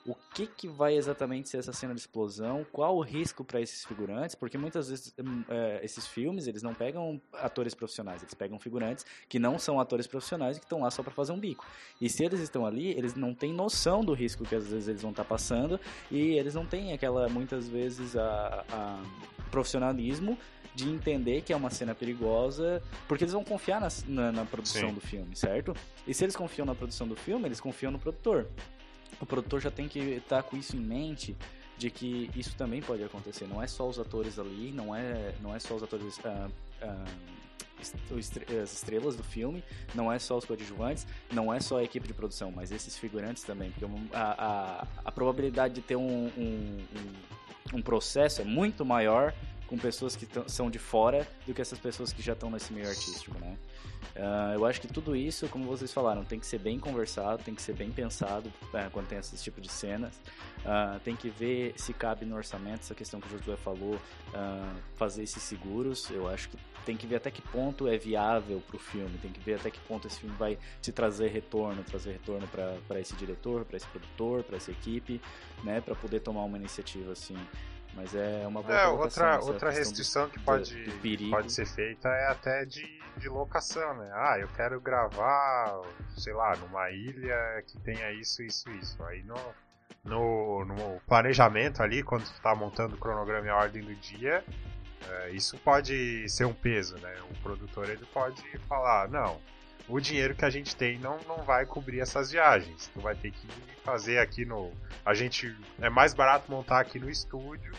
[0.06, 3.86] o que, que vai exatamente ser essa cena de explosão, qual o risco para esses
[3.86, 5.14] figurantes, porque muitas vezes
[5.50, 10.08] é, esses filmes eles não pegam atores profissionais, eles pegam figurantes que não são atores
[10.08, 11.66] profissionais e que estão lá só para fazer um bico.
[12.00, 15.02] E se eles estão ali, eles não têm noção do risco que às vezes eles
[15.02, 15.80] vão estar tá passando
[16.10, 19.04] e eles não têm aquela, muitas vezes, a, a
[19.52, 20.38] profissionalismo
[20.74, 24.88] de entender que é uma cena perigosa, porque eles vão confiar na, na, na produção
[24.88, 24.96] Sim.
[24.96, 25.76] do filme, certo?
[26.08, 28.48] E se eles confiam na produção do filme, eles confiam no produtor
[29.20, 31.36] o produtor já tem que estar tá com isso em mente
[31.78, 33.48] de que isso também pode acontecer.
[33.48, 36.18] Não é só os atores ali, não é, não é só os atores.
[36.18, 36.52] Uh,
[36.86, 37.42] uh,
[37.82, 39.64] as estrelas do filme,
[39.96, 43.42] não é só os coadjuvantes, não é só a equipe de produção, mas esses figurantes
[43.42, 46.86] também, porque a, a, a probabilidade de ter um, um,
[47.74, 49.34] um, processo é muito maior
[49.66, 52.88] com pessoas que são de fora do que essas pessoas que já estão nesse meio
[52.88, 53.58] artístico, né?
[54.16, 57.56] Uh, eu acho que tudo isso, como vocês falaram, tem que ser bem conversado, tem
[57.56, 60.16] que ser bem pensado uh, quando tem esse tipo de cenas.
[60.60, 64.00] Uh, tem que ver se cabe no orçamento, essa questão que o Josué falou,
[64.96, 66.10] fazer esses seguros.
[66.10, 69.32] Eu acho que tem que ver até que ponto é viável para o filme, tem
[69.32, 73.16] que ver até que ponto esse filme vai te trazer retorno, trazer retorno para esse
[73.16, 75.22] diretor, para esse produtor, para essa equipe,
[75.64, 77.38] né, para poder tomar uma iniciativa assim.
[77.94, 80.76] Mas é uma boa é, outra outra restrição do, que pode,
[81.30, 84.10] pode ser feita é até de, de locação, né?
[84.14, 85.82] Ah, eu quero gravar,
[86.18, 89.04] sei lá, numa ilha que tenha isso, isso, isso.
[89.04, 89.38] Aí no,
[90.06, 94.44] no, no planejamento ali, quando tu tá montando o cronograma e a ordem do dia,
[95.10, 97.14] é, isso pode ser um peso, né?
[97.30, 99.40] O produtor ele pode falar, não,
[99.92, 102.90] o dinheiro que a gente tem não, não vai cobrir essas viagens.
[102.94, 103.48] Tu vai ter que
[103.84, 104.72] fazer aqui no.
[105.06, 105.56] A gente.
[105.82, 107.74] É mais barato montar aqui no estúdio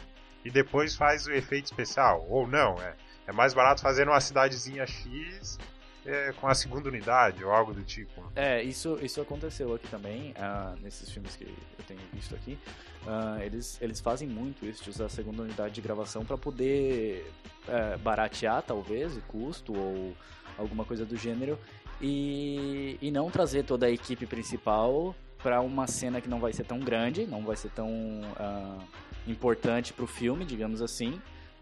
[0.44, 2.26] e depois faz o efeito especial.
[2.28, 2.94] Ou não, é.
[3.26, 5.58] É mais barato fazer numa cidadezinha X
[6.04, 8.30] é, com a segunda unidade ou algo do tipo.
[8.34, 12.58] É, isso, isso aconteceu aqui também, uh, nesses filmes que eu tenho visto aqui.
[13.04, 17.32] Uh, eles, eles fazem muito isso, de usar a segunda unidade de gravação para poder
[17.68, 20.16] uh, baratear, talvez, o custo ou
[20.58, 21.58] alguma coisa do gênero
[22.02, 26.64] e, e não trazer toda a equipe principal para uma cena que não vai ser
[26.64, 28.82] tão grande, não vai ser tão uh,
[29.26, 31.20] importante para o filme, digamos assim,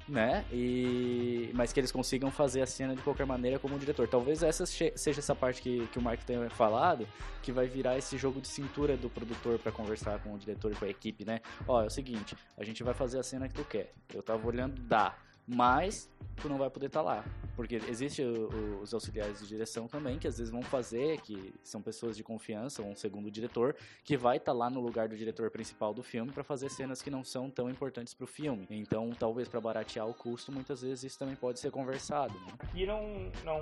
[0.09, 0.45] né?
[0.53, 4.09] E mas que eles consigam fazer a cena de qualquer maneira como diretor.
[4.09, 7.07] Talvez essa seja essa parte que, que o Mark tenha falado,
[7.43, 10.75] que vai virar esse jogo de cintura do produtor para conversar com o diretor e
[10.75, 11.41] com a equipe, né?
[11.67, 13.93] Ó, é o seguinte, a gente vai fazer a cena que tu quer.
[14.13, 15.15] Eu tava olhando, dá
[15.55, 16.09] mas
[16.41, 17.25] tu não vai poder estar tá lá.
[17.55, 22.17] Porque existe os auxiliares de direção também, que às vezes vão fazer, que são pessoas
[22.17, 25.93] de confiança, um segundo diretor, que vai estar tá lá no lugar do diretor principal
[25.93, 28.67] do filme para fazer cenas que não são tão importantes para o filme.
[28.71, 32.33] Então, talvez para baratear o custo, muitas vezes isso também pode ser conversado.
[32.33, 32.53] Né?
[32.61, 33.03] Aqui não,
[33.45, 33.61] não,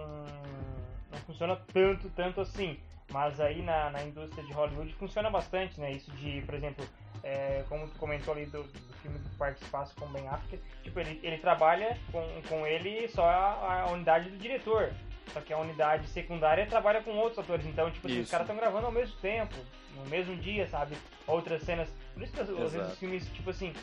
[1.11, 2.78] não funciona tanto, tanto assim.
[3.11, 5.92] Mas aí na, na indústria de Hollywood funciona bastante, né?
[5.92, 6.86] Isso de, por exemplo,
[7.22, 11.18] é, como tu comentou ali do, do filme do Participasse com Ben Affleck, tipo, ele,
[11.22, 14.92] ele trabalha com, com ele só a, a, unidade do diretor.
[15.32, 17.66] Só que a unidade secundária trabalha com outros atores.
[17.66, 19.54] Então, tipo, assim, os caras estão gravando ao mesmo tempo,
[19.94, 20.96] no mesmo dia, sabe?
[21.26, 21.92] Outras cenas.
[22.14, 23.74] Por isso que às vezes os filmes, tipo assim,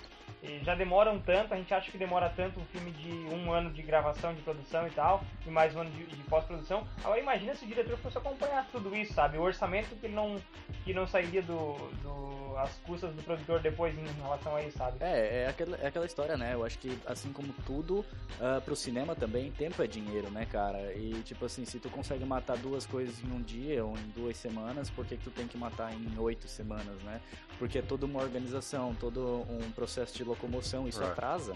[0.64, 3.82] já demoram tanto, a gente acha que demora tanto um filme de um ano de
[3.82, 6.88] gravação, de produção e tal, e mais um ano de, de pós-produção.
[7.04, 9.38] Agora imagina se o diretor fosse acompanhar tudo isso, sabe?
[9.38, 10.42] O orçamento que não,
[10.84, 14.98] que não sairia do, do as custas do produtor depois em relação a isso, sabe?
[15.02, 16.54] É, é aquela, é aquela história, né?
[16.54, 20.94] Eu acho que assim como tudo, uh, pro cinema também, tempo é dinheiro, né, cara?
[20.94, 24.38] E tipo assim, se tu consegue matar duas coisas em um dia ou em duas
[24.38, 27.22] semanas, por que, que tu tem que matar em oito semanas, né?
[27.60, 31.54] Porque é toda uma organização, todo um processo de locomoção, isso atrasa.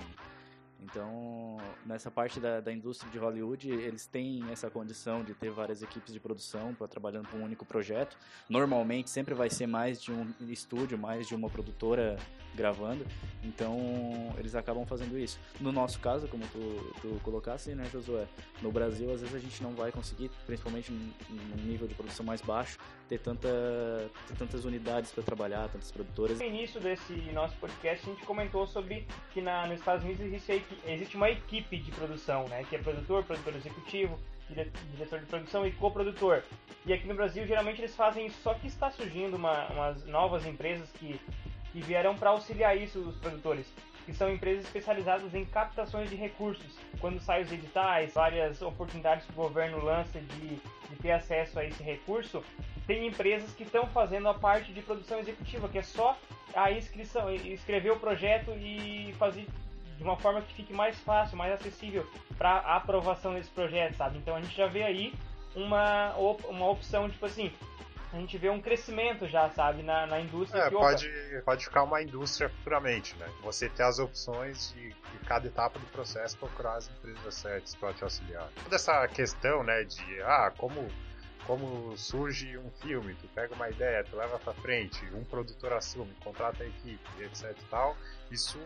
[0.81, 5.81] Então, nessa parte da, da indústria de Hollywood, eles têm essa condição de ter várias
[5.81, 8.17] equipes de produção para trabalhando com um único projeto.
[8.49, 12.17] Normalmente, sempre vai ser mais de um estúdio, mais de uma produtora
[12.55, 13.05] gravando.
[13.43, 15.39] Então, eles acabam fazendo isso.
[15.59, 18.27] No nosso caso, como tu, tu colocasse, né, Josué?
[18.61, 22.41] No Brasil, às vezes a gente não vai conseguir, principalmente num nível de produção mais
[22.41, 22.77] baixo,
[23.07, 23.49] ter, tanta,
[24.27, 26.37] ter tantas unidades para trabalhar, tantas produtoras.
[26.37, 30.51] No início desse nosso podcast, a gente comentou sobre que na, nos Estados Unidos existe,
[30.85, 32.65] existe uma equipe de produção, né?
[32.69, 36.43] Que é produtor, produtor executivo, diretor de produção e coprodutor.
[36.85, 40.45] E aqui no Brasil, geralmente eles fazem isso, só que está surgindo uma, umas novas
[40.45, 41.19] empresas que
[41.71, 43.71] que vieram para auxiliar isso os produtores,
[44.05, 46.77] que são empresas especializadas em captações de recursos.
[46.99, 51.65] Quando saem os editais, várias oportunidades que o governo lança de, de ter acesso a
[51.65, 52.43] esse recurso,
[52.87, 56.17] tem empresas que estão fazendo a parte de produção executiva, que é só
[56.55, 59.45] a inscrição, escrever o projeto e fazer
[59.99, 64.17] de uma forma que fique mais fácil, mais acessível para aprovação desse projeto, sabe?
[64.17, 65.13] Então a gente já vê aí
[65.53, 67.51] uma, uma opção, tipo assim,
[68.13, 70.61] a gente vê um crescimento já, sabe, na, na indústria.
[70.61, 71.11] É, que, pode,
[71.43, 73.27] pode ficar uma indústria futuramente, né?
[73.43, 77.93] Você ter as opções de, de cada etapa do processo procurar as empresas certas para
[77.93, 78.47] te auxiliar.
[78.63, 80.87] Toda essa questão, né, de, ah, como
[81.45, 86.13] como surge um filme, tu pega uma ideia, tu leva pra frente, um produtor assume,
[86.23, 87.97] contrata a equipe, etc e tal,
[88.29, 88.59] isso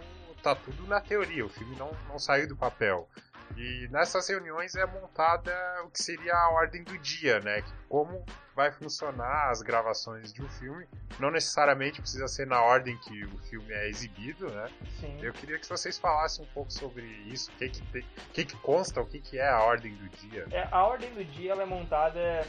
[0.44, 3.08] tá tudo na teoria, o filme não, não saiu do papel.
[3.56, 5.54] E nessas reuniões é montada
[5.86, 7.62] o que seria a ordem do dia, né?
[7.62, 8.26] Que como
[8.56, 10.88] vai funcionar as gravações de um filme.
[11.20, 14.70] Não necessariamente precisa ser na ordem que o filme é exibido, né?
[15.00, 15.20] Sim.
[15.22, 18.46] Eu queria que vocês falassem um pouco sobre isso, o que que, tem, o que,
[18.46, 20.48] que consta, o que, que é a ordem do dia.
[20.52, 22.48] É, a ordem do dia é montada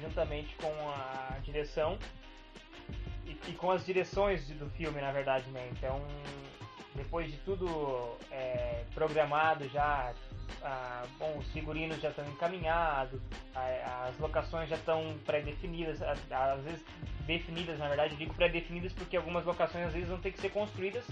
[0.00, 1.98] juntamente com a direção
[3.24, 5.68] e, e, com as direções do filme, na verdade, né?
[5.72, 6.00] Então,
[7.02, 7.66] depois de tudo
[8.30, 10.12] é, programado já,
[10.62, 13.20] ah, bom, os figurinos já estão encaminhados,
[14.06, 16.84] as locações já estão pré-definidas, às vezes
[17.26, 21.06] definidas, na verdade, digo pré-definidas porque algumas locações às vezes vão ter que ser construídas,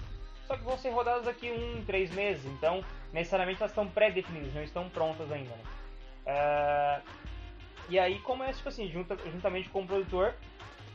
[0.45, 4.63] só que vão ser rodadas daqui um, três meses, então necessariamente elas estão pré-definidas, não
[4.63, 5.49] estão prontas ainda.
[5.49, 5.63] Né?
[6.27, 7.01] Uh,
[7.89, 10.35] e aí começa, tipo assim, junta, juntamente com o produtor,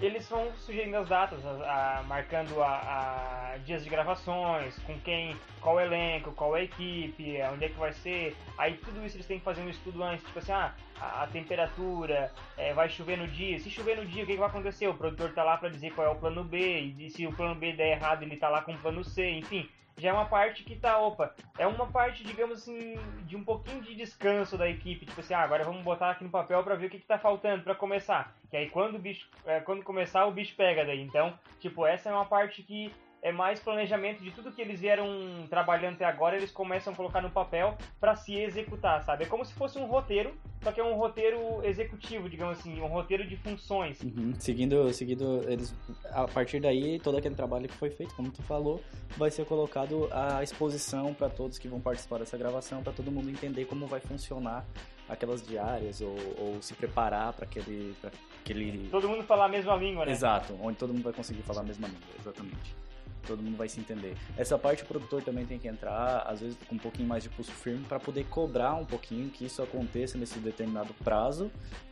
[0.00, 5.80] eles vão sugerindo as datas, a, a, marcando a, dias de gravações, com quem, qual
[5.80, 8.36] elenco, qual a equipe, onde é que vai ser.
[8.58, 12.32] Aí tudo isso eles têm que fazer um estudo antes, tipo assim, ah, a, temperatura,
[12.56, 13.58] é, vai chover no dia.
[13.58, 14.88] Se chover no dia, o que, que vai acontecer?
[14.88, 17.54] O produtor tá lá para dizer qual é o plano B, e se o plano
[17.54, 20.64] B der errado, ele tá lá com o plano C, enfim já é uma parte
[20.64, 25.06] que tá, opa, é uma parte, digamos assim, de um pouquinho de descanso da equipe,
[25.06, 27.18] tipo assim, ah, agora vamos botar aqui no papel para ver o que, que tá
[27.18, 28.34] faltando para começar.
[28.50, 31.00] Que aí quando o bicho, é, quando começar o bicho pega daí.
[31.00, 32.92] Então, tipo, essa é uma parte que
[33.24, 35.06] é mais planejamento de tudo que eles vieram
[35.48, 39.24] trabalhando até agora, eles começam a colocar no papel para se executar, sabe?
[39.24, 42.86] É como se fosse um roteiro, só que é um roteiro executivo, digamos assim, um
[42.86, 43.98] roteiro de funções.
[44.02, 44.34] Uhum.
[44.38, 45.74] Seguindo, seguindo eles,
[46.10, 48.82] a partir daí, todo aquele trabalho que foi feito, como tu falou,
[49.16, 53.30] vai ser colocado à exposição para todos que vão participar dessa gravação, para todo mundo
[53.30, 54.66] entender como vai funcionar
[55.08, 57.96] aquelas diárias ou, ou se preparar para aquele,
[58.42, 58.86] aquele.
[58.90, 60.12] Todo mundo falar a mesma língua, né?
[60.12, 62.83] Exato, onde todo mundo vai conseguir falar a mesma língua, exatamente
[63.24, 64.14] todo mundo vai se entender.
[64.36, 67.28] Essa parte o produtor também tem que entrar, às vezes com um pouquinho mais de
[67.28, 71.50] pulso firme, para poder cobrar um pouquinho que isso aconteça nesse determinado prazo,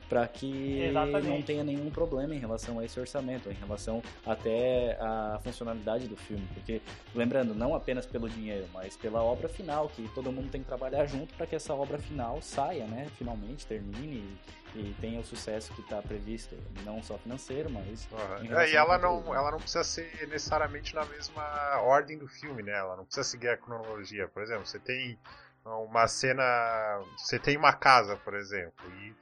[0.09, 1.27] para que Exatamente.
[1.27, 6.17] não tenha nenhum problema em relação a esse orçamento, em relação até a funcionalidade do
[6.17, 6.83] filme, porque
[7.15, 11.07] lembrando, não apenas pelo dinheiro, mas pela obra final, que todo mundo tem que trabalhar
[11.07, 14.23] junto para que essa obra final saia, né, finalmente termine
[14.75, 18.09] e tenha o sucesso que está previsto, não só financeiro, mas.
[18.11, 18.59] Uhum.
[18.59, 22.73] É, e ela não, ela não precisa ser necessariamente na mesma ordem do filme, né?
[22.73, 24.29] Ela não precisa seguir a cronologia.
[24.29, 25.19] Por exemplo, você tem
[25.65, 26.43] uma cena.
[27.19, 29.15] Você tem uma casa, por exemplo, e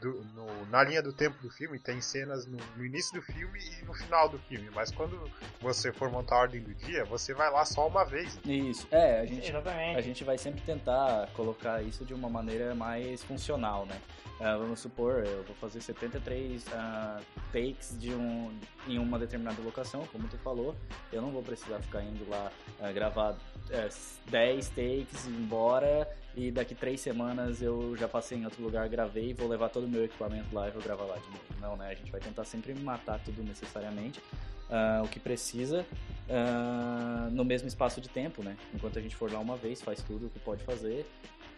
[0.00, 3.58] do, no, na linha do tempo do filme tem cenas no, no, início do filme
[3.58, 5.30] e no final do filme, mas quando
[5.60, 8.38] você for montar a ordem do dia, você vai lá só uma vez.
[8.44, 9.98] Isso, é, a gente, Exatamente.
[9.98, 14.00] a gente vai sempre tentar colocar isso de uma maneira mais funcional, né?
[14.40, 17.20] Uh, vamos supor, eu vou fazer 73 uh, ah,
[17.52, 18.50] takes de um,
[18.88, 20.74] em uma determinada locação, como tu falou.
[21.12, 26.50] Eu não vou precisar ficar indo lá uh, gravar uh, 10 takes, ir embora e
[26.50, 30.04] daqui três semanas eu já passei em outro lugar, gravei, vou levar todo o meu
[30.04, 31.44] equipamento lá e vou gravar lá de novo.
[31.60, 31.90] Não, né?
[31.90, 34.20] A gente vai tentar sempre matar tudo necessariamente,
[34.68, 35.84] uh, o que precisa,
[36.28, 38.56] uh, no mesmo espaço de tempo, né?
[38.72, 41.04] Enquanto a gente for lá uma vez, faz tudo o que pode fazer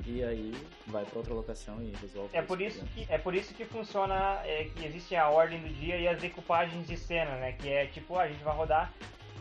[0.06, 0.54] e aí
[0.86, 2.30] vai para outra locação e resolve.
[2.32, 5.68] É por isso que é por isso que funciona, é, que existe a ordem do
[5.68, 7.52] dia e as decoupagens de cena, né?
[7.52, 8.92] Que é tipo, a gente vai rodar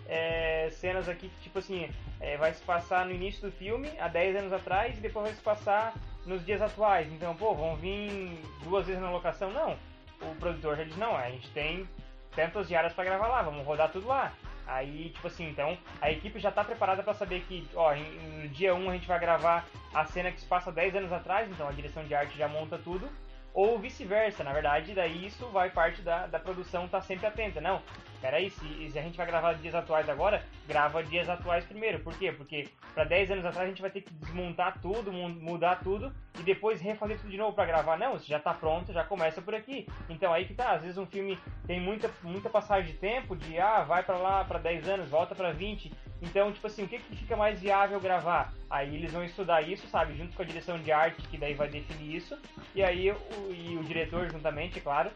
[0.08, 1.90] é, cenas aqui que, tipo assim,
[2.22, 5.36] é, vai se passar no início do filme, há 10 anos atrás, e depois vai
[5.36, 5.94] se passar
[6.26, 7.12] nos dias atuais.
[7.12, 9.52] Então, pô, vão vir duas vezes na locação?
[9.52, 9.76] Não.
[10.22, 11.90] O produtor já diz, não, a gente tem
[12.36, 14.32] tantas diárias para gravar lá, vamos rodar tudo lá.
[14.68, 18.74] Aí, tipo assim, então a equipe já tá preparada para saber que, ó, no dia
[18.74, 21.72] 1 a gente vai gravar a cena que se passa 10 anos atrás, então a
[21.72, 23.10] direção de arte já monta tudo
[23.54, 27.60] ou vice-versa, na verdade, daí isso vai parte da, da produção estar tá sempre atenta.
[27.60, 27.82] Não,
[28.22, 32.00] peraí, se, se a gente vai gravar dias atuais agora, grava dias atuais primeiro.
[32.00, 32.32] Por quê?
[32.32, 36.44] Porque para 10 anos atrás a gente vai ter que desmontar tudo, mudar tudo e
[36.44, 37.98] depois refazer tudo de novo para gravar.
[37.98, 39.86] Não, se já tá pronto, já começa por aqui.
[40.10, 41.38] Então aí que tá, às vezes um filme
[41.68, 45.36] tem muita, muita passagem de tempo, de ah, vai para lá para 10 anos, volta
[45.36, 45.92] para 20.
[46.22, 48.54] Então, tipo assim, o que, que fica mais viável gravar?
[48.70, 51.68] Aí eles vão estudar isso, sabe, junto com a direção de arte, que daí vai
[51.68, 52.38] definir isso.
[52.76, 53.18] E aí o,
[53.52, 55.10] e o diretor juntamente, é claro,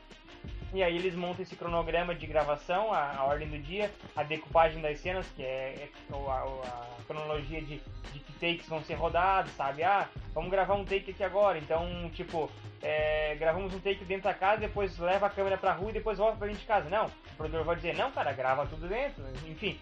[0.73, 4.81] E aí eles montam esse cronograma de gravação, a, a ordem do dia, a decupagem
[4.81, 7.79] das cenas, que é, é a, a, cronologia de,
[8.11, 9.83] de que takes vão ser rodados, sabe?
[9.83, 11.59] Ah, vamos gravar um take aqui agora.
[11.59, 12.49] Então, tipo,
[12.81, 16.17] é, gravamos um take dentro da casa, depois leva a câmera pra rua e depois
[16.17, 16.89] volta pra dentro de casa.
[16.89, 19.23] Não, o produtor vai dizer, não, cara, grava tudo dentro.
[19.47, 19.79] Enfim,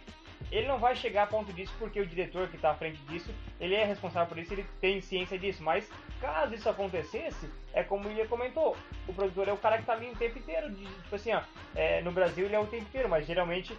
[0.51, 3.33] ele não vai chegar a ponto disso porque o diretor que está à frente disso,
[3.59, 5.63] ele é responsável por isso, ele tem ciência disso.
[5.63, 5.89] Mas
[6.21, 8.77] caso isso acontecesse, é como o Ilha comentou,
[9.07, 10.69] o produtor é o cara que está ali o tempo inteiro.
[10.69, 11.41] De, tipo assim, ó,
[11.75, 13.77] é, no Brasil ele é o tempo inteiro, mas geralmente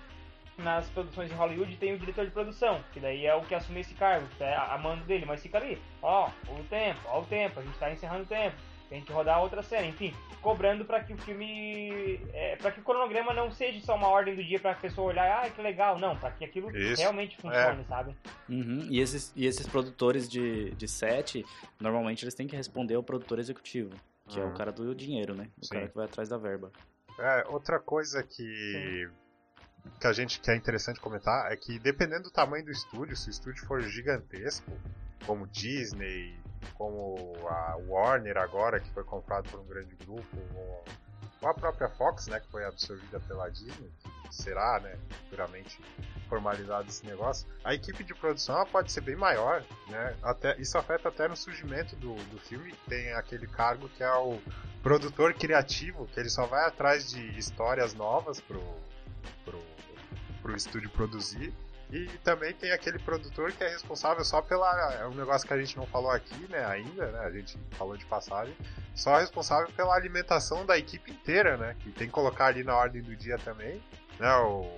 [0.57, 3.81] nas produções de Hollywood tem o diretor de produção, que daí é o que assume
[3.81, 7.25] esse cargo, que é a mando dele, mas fica ali, ó, o tempo, ó o
[7.25, 8.57] tempo, a gente está encerrando o tempo
[8.95, 12.83] tem que rodar outra série, enfim, cobrando para que o filme, é, para que o
[12.85, 15.99] cronograma não seja só uma ordem do dia para a pessoa olhar, ah, que legal,
[15.99, 17.01] não, para que aquilo Isso.
[17.03, 17.85] realmente funcione, é.
[17.85, 18.17] sabe?
[18.49, 18.87] Uhum.
[18.89, 21.45] E, esses, e esses produtores de, de set,
[21.81, 23.91] normalmente eles têm que responder ao produtor executivo,
[24.29, 24.45] que uhum.
[24.45, 24.57] é o uhum.
[24.57, 25.49] cara do dinheiro, né?
[25.61, 25.75] O Sim.
[25.75, 26.71] cara que vai atrás da verba.
[27.19, 29.09] É, outra coisa que
[30.01, 33.29] que a gente que é interessante comentar é que dependendo do tamanho do estúdio, se
[33.29, 34.73] o estúdio for gigantesco,
[35.27, 36.39] como Disney,
[36.75, 40.85] como a Warner agora, que foi comprado por um grande grupo, ou
[41.49, 45.81] a própria Fox, né, que foi absorvida pela Disney, que será, né, futuramente
[46.29, 51.09] formalizado esse negócio, a equipe de produção pode ser bem maior, né, até, isso afeta
[51.09, 54.41] até no surgimento do, do filme, tem aquele cargo que é o
[54.83, 58.63] produtor criativo, que ele só vai atrás de histórias novas pro,
[59.45, 59.63] pro,
[60.41, 61.53] pro estúdio produzir,
[61.91, 64.95] e também tem aquele produtor que é responsável só pela.
[64.95, 67.21] É um negócio que a gente não falou aqui, né, ainda, né?
[67.21, 68.55] A gente falou de passagem.
[68.95, 71.77] Só responsável pela alimentação da equipe inteira, né?
[71.81, 73.83] Que tem que colocar ali na ordem do dia também,
[74.19, 74.35] né?
[74.37, 74.77] O,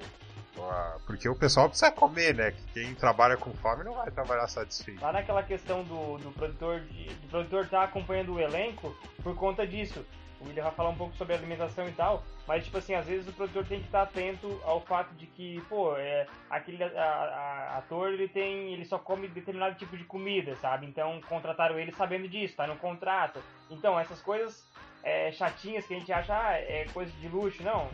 [1.06, 2.50] porque o pessoal precisa comer, né?
[2.50, 5.02] Que quem trabalha com fome não vai trabalhar satisfeito.
[5.02, 9.34] Lá naquela questão do, do produtor de, do produtor estar tá acompanhando o elenco por
[9.34, 10.04] conta disso
[10.40, 13.28] o William vai falar um pouco sobre alimentação e tal, mas tipo assim, às vezes
[13.28, 17.78] o produtor tem que estar atento ao fato de que, pô, é, aquele a, a,
[17.78, 20.86] ator ele tem, ele só come determinado tipo de comida, sabe?
[20.86, 23.40] Então contrataram ele sabendo disso, tá no contrato.
[23.70, 24.66] Então essas coisas
[25.02, 27.88] é, chatinhas que a gente acha ah, é coisa de luxo, não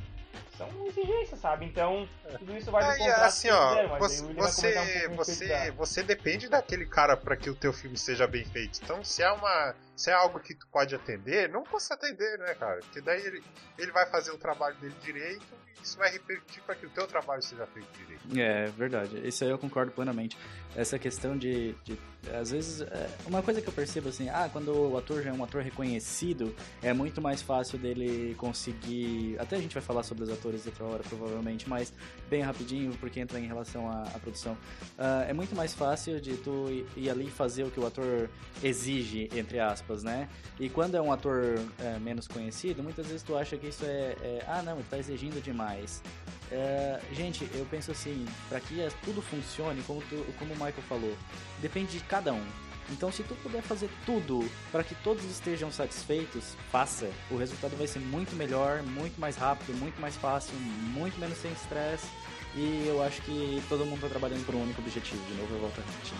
[0.71, 1.67] são exigências, sabe?
[1.67, 2.09] Então,
[2.39, 7.17] tudo isso vai é, assim, ó, quiser, você, você, um você, você depende daquele cara
[7.17, 8.81] para que o teu filme seja bem feito.
[8.83, 12.55] Então, se é uma, se é algo que tu pode atender, não possa atender, né,
[12.55, 12.81] cara?
[12.81, 13.43] Porque daí ele,
[13.79, 15.47] ele vai fazer o trabalho dele direito
[15.81, 18.39] e isso vai repercutir para que o teu trabalho seja feito direito.
[18.39, 19.27] É, verdade.
[19.27, 20.37] Isso aí eu concordo plenamente.
[20.77, 21.99] Essa questão de, de
[22.31, 25.33] às vezes, é, uma coisa que eu percebo assim, ah, quando o ator já é
[25.33, 29.37] um ator reconhecido, é muito mais fácil dele conseguir.
[29.39, 31.93] Até a gente vai falar sobre os atores outra hora, provavelmente, mas
[32.29, 34.53] bem rapidinho, porque entra em relação à, à produção.
[34.53, 38.29] Uh, é muito mais fácil de tu ir, ir, ali fazer o que o ator
[38.63, 40.29] exige, entre aspas, né?
[40.59, 44.17] E quando é um ator é, menos conhecido, muitas vezes tu acha que isso é,
[44.23, 46.03] é ah, não, ele tá exigindo demais.
[46.51, 51.17] É, gente, eu penso assim, para que tudo funcione, como, tu, como o Michael falou,
[51.61, 52.45] depende de cada um.
[52.91, 57.11] Então, se tu puder fazer tudo para que todos estejam satisfeitos, faça.
[57.31, 61.53] O resultado vai ser muito melhor, muito mais rápido, muito mais fácil, muito menos sem
[61.53, 62.07] estresse.
[62.55, 65.25] E eu acho que todo mundo está trabalhando por um único objetivo.
[65.25, 66.15] De novo, eu volto a repetir.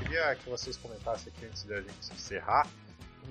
[0.00, 2.66] Queria que vocês comentassem aqui antes da gente encerrar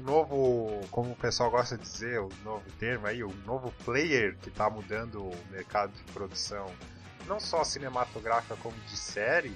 [0.01, 4.49] novo, como o pessoal gosta de dizer, o novo termo aí, o novo player que
[4.49, 6.71] está mudando o mercado de produção,
[7.25, 9.55] não só cinematográfica como de série,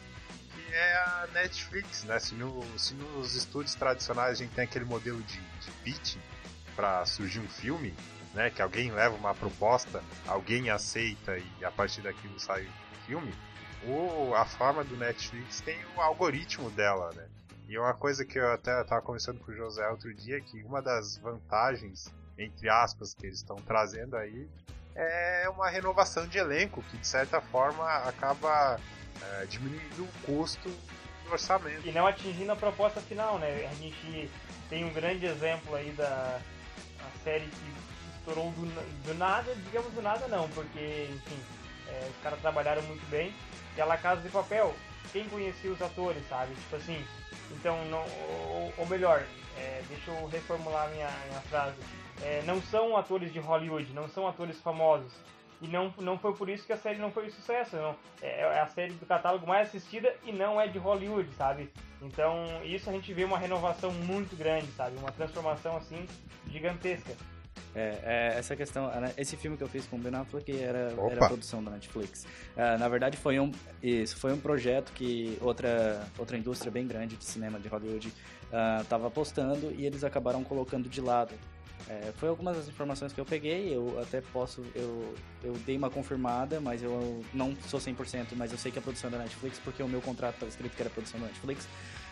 [0.53, 2.19] que é a Netflix, né?
[2.19, 6.21] Se, no, se nos estúdios tradicionais a gente tem aquele modelo de, de pitching
[6.75, 7.93] para surgir um filme,
[8.33, 8.49] né?
[8.49, 13.33] Que alguém leva uma proposta, alguém aceita e a partir daquilo sai o filme.
[13.83, 17.27] O, a forma do Netflix tem o algoritmo dela, né?
[17.71, 20.81] E uma coisa que eu até estava conversando com o José outro dia, que uma
[20.81, 24.45] das vantagens, entre aspas, que eles estão trazendo aí,
[24.93, 28.77] é uma renovação de elenco, que de certa forma acaba
[29.21, 30.67] é, diminuindo o custo
[31.23, 31.87] do orçamento.
[31.87, 33.65] E não atingindo a proposta final, né?
[33.71, 34.29] A gente
[34.69, 36.41] tem um grande exemplo aí da
[37.23, 38.65] série que estourou do,
[39.05, 41.39] do, nada, digamos do nada não, porque, enfim,
[41.87, 43.33] é, os caras trabalharam muito bem.
[43.77, 44.75] E a La Casa de Papel,
[45.11, 46.53] quem conhecia os atores, sabe?
[46.55, 47.05] Tipo assim,
[47.51, 48.05] então, não,
[48.49, 49.23] ou, ou melhor,
[49.57, 51.77] é, deixa eu reformular minha, minha frase.
[52.21, 55.11] É, não são atores de Hollywood, não são atores famosos.
[55.61, 57.75] E não, não foi por isso que a série não foi um sucesso.
[57.75, 57.95] Não.
[58.21, 61.71] É, é a série do catálogo mais assistida e não é de Hollywood, sabe?
[62.01, 64.97] Então, isso a gente vê uma renovação muito grande, sabe?
[64.97, 66.07] Uma transformação assim
[66.47, 67.15] gigantesca.
[67.73, 70.93] É, é, essa questão, né, esse filme que eu fiz com o Ben Affleck era,
[71.09, 72.25] era produção da Netflix.
[72.55, 77.15] Uh, na verdade, foi um, isso, foi um projeto que outra, outra indústria bem grande
[77.15, 78.13] de cinema de Hollywood
[78.81, 81.33] estava uh, apostando e eles acabaram colocando de lado.
[81.87, 85.89] É, foi algumas das informações que eu peguei, eu até posso, eu, eu dei uma
[85.89, 89.59] confirmada, mas eu não sou 100%, mas eu sei que a produção é da Netflix,
[89.59, 91.67] porque o meu contrato estava escrito que era produção da Netflix.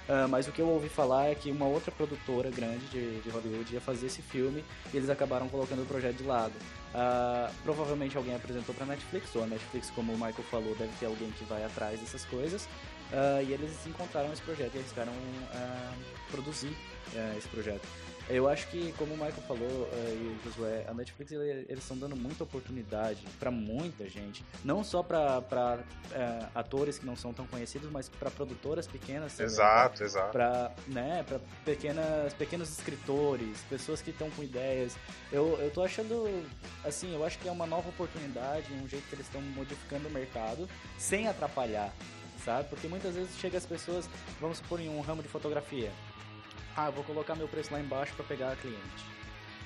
[0.10, 3.30] Uh, mas o que eu ouvi falar é que uma outra produtora grande de, de
[3.30, 6.54] Hollywood ia fazer esse filme e eles acabaram colocando o projeto de lado.
[6.96, 11.06] Uh, provavelmente alguém apresentou para Netflix, ou a Netflix, como o Michael falou, deve ter
[11.06, 12.66] alguém que vai atrás dessas coisas.
[12.66, 15.14] Uh, e eles encontraram esse projeto e arriscaram
[16.32, 16.76] produzir
[17.38, 17.88] esse projeto.
[18.30, 21.98] Eu acho que, como o Michael falou uh, e o Josué, a Netflix eles estão
[21.98, 27.34] dando muita oportunidade para muita gente, não só para uh, eh, atores que não são
[27.34, 29.34] tão conhecidos, mas para produtoras pequenas.
[29.34, 30.32] Também, exato, pra, exato.
[30.32, 34.96] Para né, para pequenas pequenos escritores, pessoas que estão com ideias.
[35.32, 36.28] Eu eu tô achando
[36.84, 40.12] assim, eu acho que é uma nova oportunidade, um jeito que eles estão modificando o
[40.12, 40.70] mercado
[41.00, 41.92] sem atrapalhar,
[42.46, 42.70] sabe?
[42.70, 44.08] Porque muitas vezes chega as pessoas,
[44.40, 45.92] vamos supor em um ramo de fotografia
[46.76, 49.20] ah, vou colocar meu preço lá embaixo para pegar cliente.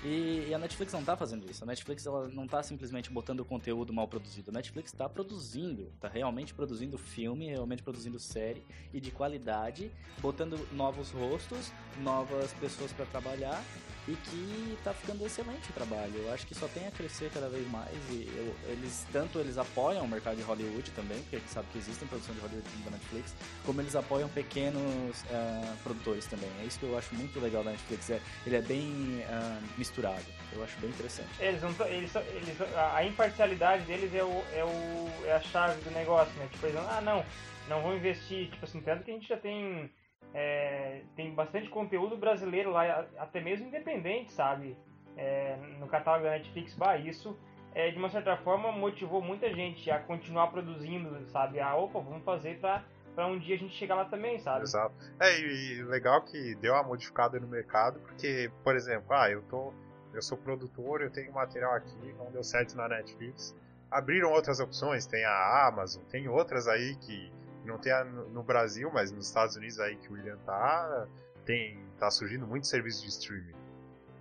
[0.04, 1.64] E, e, a Netflix não tá fazendo isso.
[1.64, 4.52] A Netflix ela não tá simplesmente botando conteúdo mal produzido.
[4.52, 8.62] A Netflix está produzindo, tá realmente produzindo filme, realmente produzindo série
[8.94, 9.90] e de qualidade,
[10.20, 13.64] botando novos rostos, novas pessoas para trabalhar
[14.08, 16.14] e que tá ficando excelente o trabalho.
[16.16, 19.58] Eu acho que só tem a crescer cada vez mais e eu, eles tanto eles
[19.58, 22.68] apoiam o mercado de Hollywood também, porque a gente sabe que existem produção de Hollywood
[22.84, 23.36] da Netflix,
[23.66, 26.50] como eles apoiam pequenos uh, produtores também.
[26.62, 30.26] É isso que eu acho muito legal da Netflix, é, ele é bem uh, misturado.
[30.52, 31.30] Eu acho bem interessante.
[31.40, 32.58] Eles não eles, eles,
[32.94, 36.48] a imparcialidade deles é, o, é, o, é a chave do negócio, né?
[36.52, 37.26] Tipo, eles ah, não,
[37.68, 38.50] não vou investir.
[38.52, 39.90] Tipo assim, tanto que a gente já tem
[40.34, 44.76] é, tem bastante conteúdo brasileiro lá, até mesmo independente, sabe?
[45.16, 47.38] É, no catálogo da Netflix, bah, isso
[47.76, 51.60] é, de uma certa forma motivou muita gente a continuar produzindo, sabe?
[51.60, 54.64] Ah, opa, vamos fazer pra, pra um dia a gente chegar lá também, sabe?
[54.64, 54.96] Exato.
[55.20, 59.74] É, e legal que deu uma modificada no mercado, porque, por exemplo, ah, eu tô.
[60.14, 63.56] Eu sou produtor, eu tenho material aqui, não deu certo na Netflix.
[63.90, 67.32] Abriram outras opções, tem a Amazon, tem outras aí que
[67.66, 67.94] não tem
[68.32, 71.08] no Brasil, mas nos Estados Unidos aí que o William tá,
[71.46, 73.63] tem, tá surgindo muito serviço de streaming.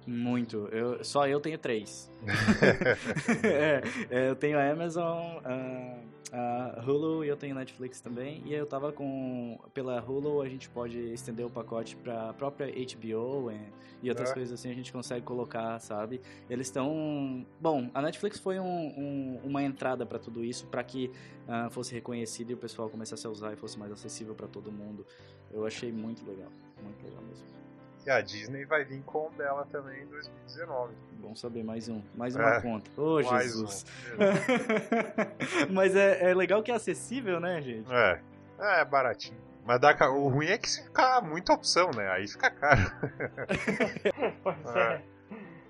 [0.07, 0.68] Muito.
[0.72, 2.11] Eu, só eu tenho três.
[3.44, 5.98] é, é, eu tenho a Amazon, a,
[6.32, 8.42] a, Hulu e eu tenho Netflix também.
[8.44, 9.59] E eu tava com.
[9.72, 13.61] Pela Hulu a gente pode estender o pacote pra própria HBO e,
[14.03, 14.34] e outras é.
[14.34, 16.20] coisas assim a gente consegue colocar, sabe?
[16.50, 17.46] Eles estão.
[17.61, 21.11] Bom, a Netflix foi um, um, uma entrada para tudo isso, para que
[21.46, 24.72] uh, fosse reconhecido e o pessoal começasse a usar e fosse mais acessível para todo
[24.72, 25.07] mundo.
[25.53, 26.50] Eu achei muito legal.
[26.82, 27.61] Muito legal mesmo.
[28.05, 30.94] E a Disney vai vir com dela também em 2019.
[31.20, 32.03] Bom saber, mais um.
[32.16, 32.90] Mais uma é, conta.
[33.00, 33.86] Ô, oh, Jesus.
[34.18, 35.70] Um.
[35.72, 37.92] Mas é, é legal que é acessível, né, gente?
[37.92, 38.20] É.
[38.59, 39.40] É baratinho.
[39.64, 42.11] Mas dá, o ruim é que se ficar muita opção, né?
[42.11, 42.90] Aí fica caro.
[44.42, 44.94] pois é.
[44.94, 45.03] é.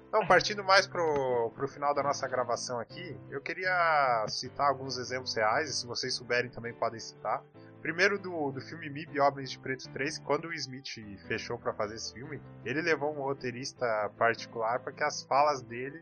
[0.09, 5.35] Então, partindo mais pro, pro final da nossa gravação aqui, eu queria citar alguns exemplos
[5.35, 7.43] reais, e se vocês souberem também podem citar.
[7.83, 10.87] Primeiro do, do filme MIB Homens de Preto 3, quando o Smith
[11.26, 16.01] fechou para fazer esse filme, ele levou um roteirista particular para que as falas dele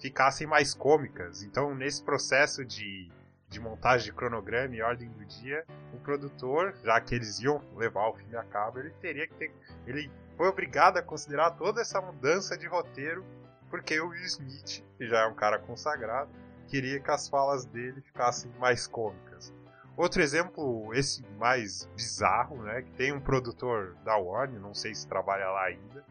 [0.00, 1.42] ficassem mais cômicas.
[1.42, 3.10] Então, nesse processo de,
[3.48, 8.08] de montagem de cronograma e ordem do dia, o produtor, já que eles iam levar
[8.08, 9.52] o filme a cabo, ele teria que ter.
[9.84, 13.24] Ele foi obrigado a considerar toda essa mudança de roteiro,
[13.68, 16.30] porque o Will Smith, que já é um cara consagrado,
[16.68, 19.52] queria que as falas dele ficassem mais cômicas.
[19.96, 22.82] Outro exemplo, esse mais bizarro, né?
[22.82, 26.04] Que tem um produtor da Warner, não sei se trabalha lá ainda.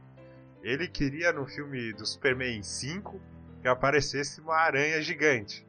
[0.64, 3.22] Ele queria no filme do Superman 5
[3.62, 5.66] que aparecesse uma aranha gigante.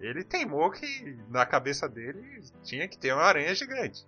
[0.00, 4.06] Ele teimou que na cabeça dele tinha que ter uma aranha gigante.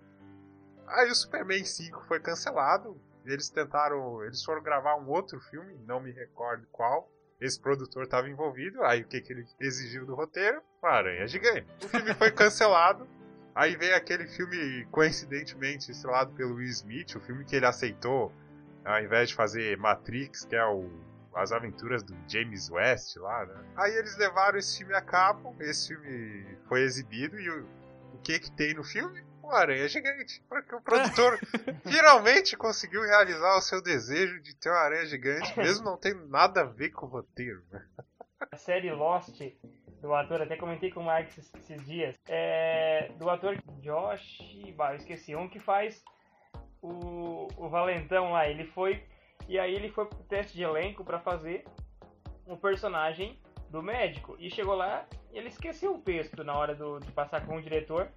[0.87, 2.97] Aí o Superman 5 foi cancelado.
[3.25, 4.23] Eles tentaram.
[4.23, 7.11] Eles foram gravar um outro filme, não me recordo qual.
[7.41, 8.81] Esse produtor estava envolvido.
[8.83, 10.61] Aí o que, que ele exigiu do roteiro?
[10.81, 11.67] Uma aranha gigante.
[11.83, 13.05] O filme foi cancelado.
[13.55, 18.31] Aí veio aquele filme, coincidentemente, estrelado pelo Will Smith, o filme que ele aceitou,
[18.83, 20.89] ao invés de fazer Matrix, que é o
[21.35, 23.65] as aventuras do James West lá, né?
[23.75, 27.67] Aí eles levaram esse filme a cabo, esse filme foi exibido e o,
[28.13, 29.21] o que que tem no filme?
[29.43, 30.41] Uma aranha gigante.
[30.47, 31.37] Porque o produtor
[31.85, 36.61] finalmente conseguiu realizar o seu desejo de ter uma aranha gigante, mesmo não tendo nada
[36.61, 37.85] a ver com o roteiro, né?
[38.51, 39.37] A série Lost
[40.05, 44.39] do ator, até comentei com o Mike esses, esses dias, é, do ator Josh,
[44.75, 46.03] bah, eu esqueci, um que faz
[46.79, 49.03] o, o Valentão lá, ele foi,
[49.49, 51.65] e aí ele foi pro teste de elenco para fazer,
[52.45, 54.35] o personagem do médico.
[54.39, 57.61] E chegou lá e ele esqueceu o texto na hora do, de passar com o
[57.61, 58.07] diretor.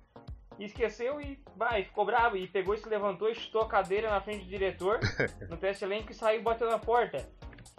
[0.59, 2.37] E esqueceu e vai, ficou bravo.
[2.37, 5.01] E pegou e se levantou e chutou a cadeira na frente do diretor
[5.49, 7.27] no teste elenco e saiu bateu na porta.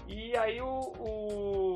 [0.07, 0.79] E aí o.
[0.97, 1.68] o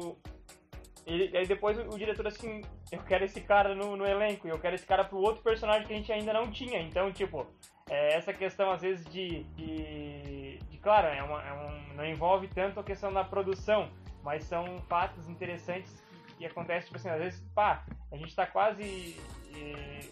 [1.05, 2.61] ele, aí depois o, diretor assim,
[2.91, 5.85] eu quero esse cara no, no elenco, e eu quero esse cara pro outro personagem
[5.85, 6.79] que a gente ainda não tinha.
[6.79, 7.45] Então, tipo,
[7.89, 9.43] é, essa questão às vezes de.
[9.55, 13.89] de, de claro, é uma, é um, não envolve tanto a questão da produção,
[14.23, 16.02] mas são fatos interessantes
[16.45, 19.15] acontecem, tipo assim, às vezes, pá, a gente tá quase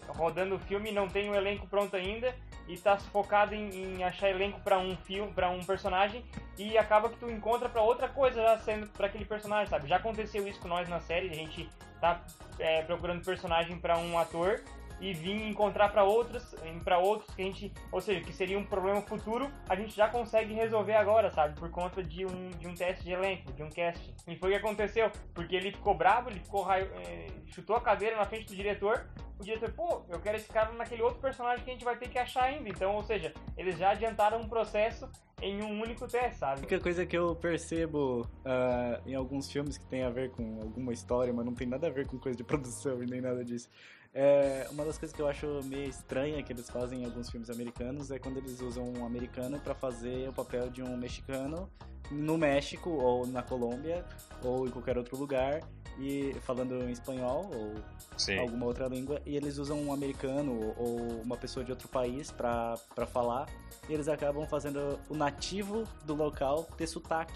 [0.08, 2.34] rodando o filme e não tem o um elenco pronto ainda
[2.68, 6.24] e tá focado em, em achar elenco para um filme, para um personagem
[6.56, 9.88] e acaba que tu encontra para outra coisa já sendo para aquele personagem, sabe?
[9.88, 11.68] Já aconteceu isso com nós na série, a gente
[12.00, 12.20] tá
[12.58, 14.62] é, procurando personagem para um ator
[15.02, 16.54] e vir encontrar para outros,
[16.84, 20.08] para outros que a gente, ou seja, que seria um problema futuro, a gente já
[20.08, 21.58] consegue resolver agora, sabe?
[21.58, 24.14] Por conta de um, de um teste de elenco, de um casting.
[24.28, 27.80] E foi o que aconteceu, porque ele ficou bravo, ele ficou raio, é, chutou a
[27.80, 29.08] cadeira na frente do diretor,
[29.40, 32.08] o diretor, pô, eu quero esse cara naquele outro personagem que a gente vai ter
[32.08, 32.68] que achar ainda.
[32.68, 35.10] Então, ou seja, eles já adiantaram um processo
[35.42, 36.52] em um único teste, sabe?
[36.52, 40.60] A única coisa que eu percebo uh, em alguns filmes que tem a ver com
[40.62, 43.44] alguma história, mas não tem nada a ver com coisa de produção e nem nada
[43.44, 43.68] disso,
[44.14, 47.48] é, uma das coisas que eu acho meio estranha que eles fazem em alguns filmes
[47.48, 51.68] americanos é quando eles usam um americano para fazer o papel de um mexicano
[52.10, 54.04] no México ou na Colômbia
[54.42, 55.60] ou em qualquer outro lugar
[55.98, 57.74] e falando em espanhol ou
[58.18, 58.38] Sim.
[58.38, 62.76] alguma outra língua e eles usam um americano ou uma pessoa de outro país para
[63.10, 63.48] falar
[63.88, 67.34] e eles acabam fazendo o nativo do local ter sotaque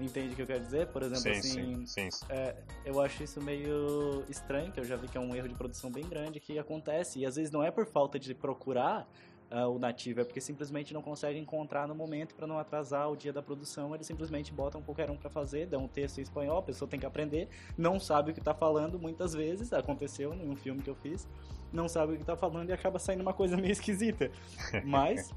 [0.00, 0.86] Entende o que eu quero dizer?
[0.88, 2.24] Por exemplo, sim, assim, sim, sim.
[2.28, 2.54] É,
[2.84, 5.90] eu acho isso meio estranho, que eu já vi que é um erro de produção
[5.90, 7.20] bem grande que acontece.
[7.20, 9.06] E às vezes não é por falta de procurar
[9.52, 13.16] uh, o nativo, é porque simplesmente não consegue encontrar no momento para não atrasar o
[13.16, 13.94] dia da produção.
[13.94, 16.98] Eles simplesmente botam qualquer um para fazer, dão um texto em espanhol, a pessoa tem
[16.98, 20.90] que aprender, não sabe o que tá falando muitas vezes, aconteceu em um filme que
[20.90, 21.28] eu fiz,
[21.72, 24.30] não sabe o que tá falando e acaba saindo uma coisa meio esquisita.
[24.84, 25.30] Mas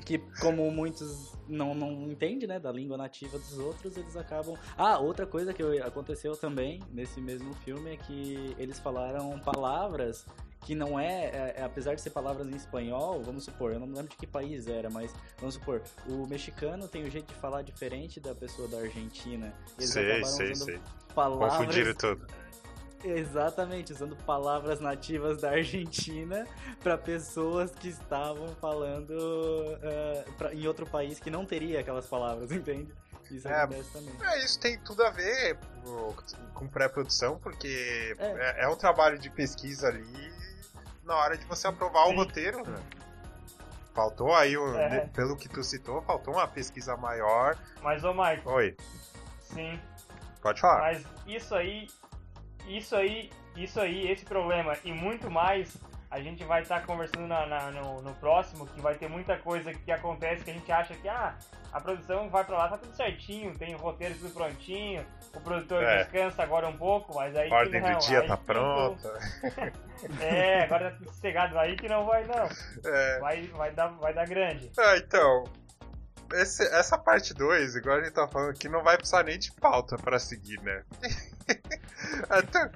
[0.00, 4.56] que como muitos não, não entendem, né, da língua nativa dos outros, eles acabam...
[4.76, 10.24] Ah, outra coisa que aconteceu também nesse mesmo filme é que eles falaram palavras
[10.62, 13.86] que não é, é, é, apesar de ser palavras em espanhol, vamos supor, eu não
[13.86, 17.62] lembro de que país era, mas vamos supor, o mexicano tem um jeito de falar
[17.62, 19.52] diferente da pessoa da Argentina.
[19.78, 20.80] Eles sei, sei, sei.
[21.14, 21.56] Palavras...
[21.56, 22.26] Confundiram tudo.
[23.02, 26.46] Exatamente, usando palavras nativas da Argentina
[26.82, 32.50] para pessoas que estavam falando uh, pra, em outro país que não teria aquelas palavras,
[32.52, 32.92] entende?
[33.30, 34.14] Isso é, acontece também.
[34.22, 35.56] É, isso tem tudo a ver
[36.52, 38.58] com pré-produção, porque é.
[38.58, 38.64] é.
[38.64, 38.68] é.
[38.68, 40.32] um trabalho de pesquisa ali
[41.04, 42.12] na hora de você aprovar Sim.
[42.12, 42.68] o roteiro.
[42.68, 42.82] Né?
[43.94, 45.06] Faltou aí, é.
[45.12, 47.56] pelo que tu citou, faltou uma pesquisa maior.
[47.82, 48.42] Mas, ô Michael.
[48.46, 48.76] Oi.
[49.40, 49.80] Sim.
[50.42, 50.80] Pode falar.
[50.80, 51.88] Mas isso aí
[52.68, 55.76] isso aí, isso aí, esse problema e muito mais,
[56.10, 59.36] a gente vai estar tá conversando na, na, no, no, próximo, que vai ter muita
[59.36, 61.36] coisa que acontece que a gente acha que ah,
[61.72, 65.82] a produção vai para lá, tá tudo certinho, tem o roteiro tudo prontinho, o produtor
[65.84, 65.98] é.
[65.98, 67.50] descansa agora um pouco, mas aí.
[67.50, 69.08] A ordem não, do dia tá pronta.
[70.20, 72.48] é, agora tá tudo sossegado aí que não vai não.
[72.84, 73.18] É.
[73.20, 74.72] Vai, vai, dar, vai dar grande.
[74.76, 75.44] Ah, então,
[76.32, 79.52] esse, essa parte 2, igual a gente tá falando aqui, não vai precisar nem de
[79.52, 80.82] pauta pra seguir, né?
[82.28, 82.70] Até,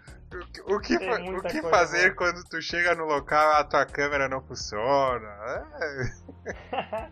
[0.66, 2.32] o, que, o que fazer boa.
[2.32, 5.28] quando tu chega no local a tua câmera não funciona?
[5.80, 7.08] É.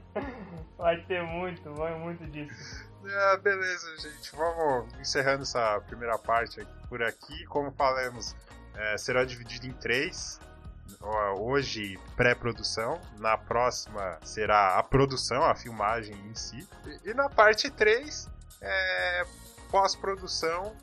[0.76, 2.84] vai ter muito, vai muito disso.
[3.04, 4.34] Ah, beleza, gente.
[4.36, 7.44] Vamos encerrando essa primeira parte por aqui.
[7.46, 8.36] Como falamos,
[8.74, 10.40] é, será dividido em três
[11.38, 17.70] hoje pré-produção, na próxima será a produção, a filmagem em si, e, e na parte
[17.70, 18.30] 3
[18.60, 19.24] é
[19.70, 20.74] pós-produção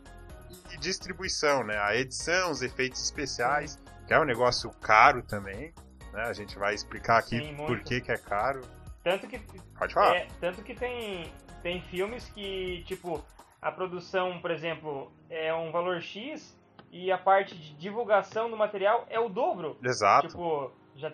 [0.71, 1.77] e distribuição, né?
[1.77, 5.73] A edição, os efeitos especiais, que é um negócio caro também,
[6.13, 6.23] né?
[6.23, 8.61] A gente vai explicar aqui Sim, por que, que é caro.
[9.03, 9.39] Tanto que
[9.77, 10.15] Pode falar.
[10.15, 11.31] É, tanto que tem
[11.61, 13.23] tem filmes que, tipo,
[13.61, 16.57] a produção, por exemplo, é um valor X
[16.91, 19.77] e a parte de divulgação do material é o dobro.
[19.83, 20.27] Exato.
[20.27, 21.11] Tipo, já,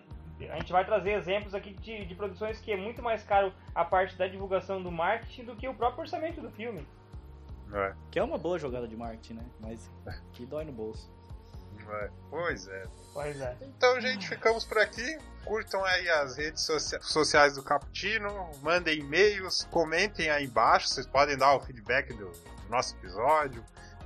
[0.50, 3.84] a gente vai trazer exemplos aqui de, de produções que é muito mais caro a
[3.84, 6.86] parte da divulgação do marketing do que o próprio orçamento do filme.
[7.74, 7.94] É.
[8.12, 9.46] Que é uma boa jogada de marketing, né?
[9.60, 9.90] Mas
[10.34, 11.10] que dói no bolso.
[11.88, 12.10] É.
[12.30, 12.86] Pois é.
[13.14, 13.58] Pois é.
[13.62, 15.18] Então, gente, ficamos por aqui.
[15.44, 16.68] Curtam aí as redes
[17.02, 20.88] sociais do Caputino, mandem e-mails, comentem aí embaixo.
[20.88, 22.32] Vocês podem dar o feedback do
[22.70, 23.64] nosso episódio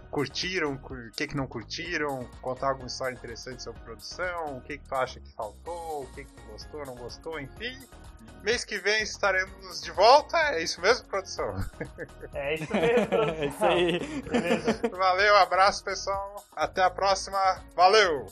[0.09, 4.87] curtiram, o que, que não curtiram, contar alguma história interessante sobre produção, o que, que
[4.87, 7.79] tu acha que faltou, o que, que gostou, não gostou, enfim.
[8.43, 11.55] Mês que vem estaremos de volta, é isso mesmo, produção?
[12.33, 13.37] É isso mesmo, produção.
[13.37, 14.21] É isso aí.
[14.21, 14.81] Beleza.
[14.89, 18.27] Valeu, abraço pessoal, até a próxima, valeu!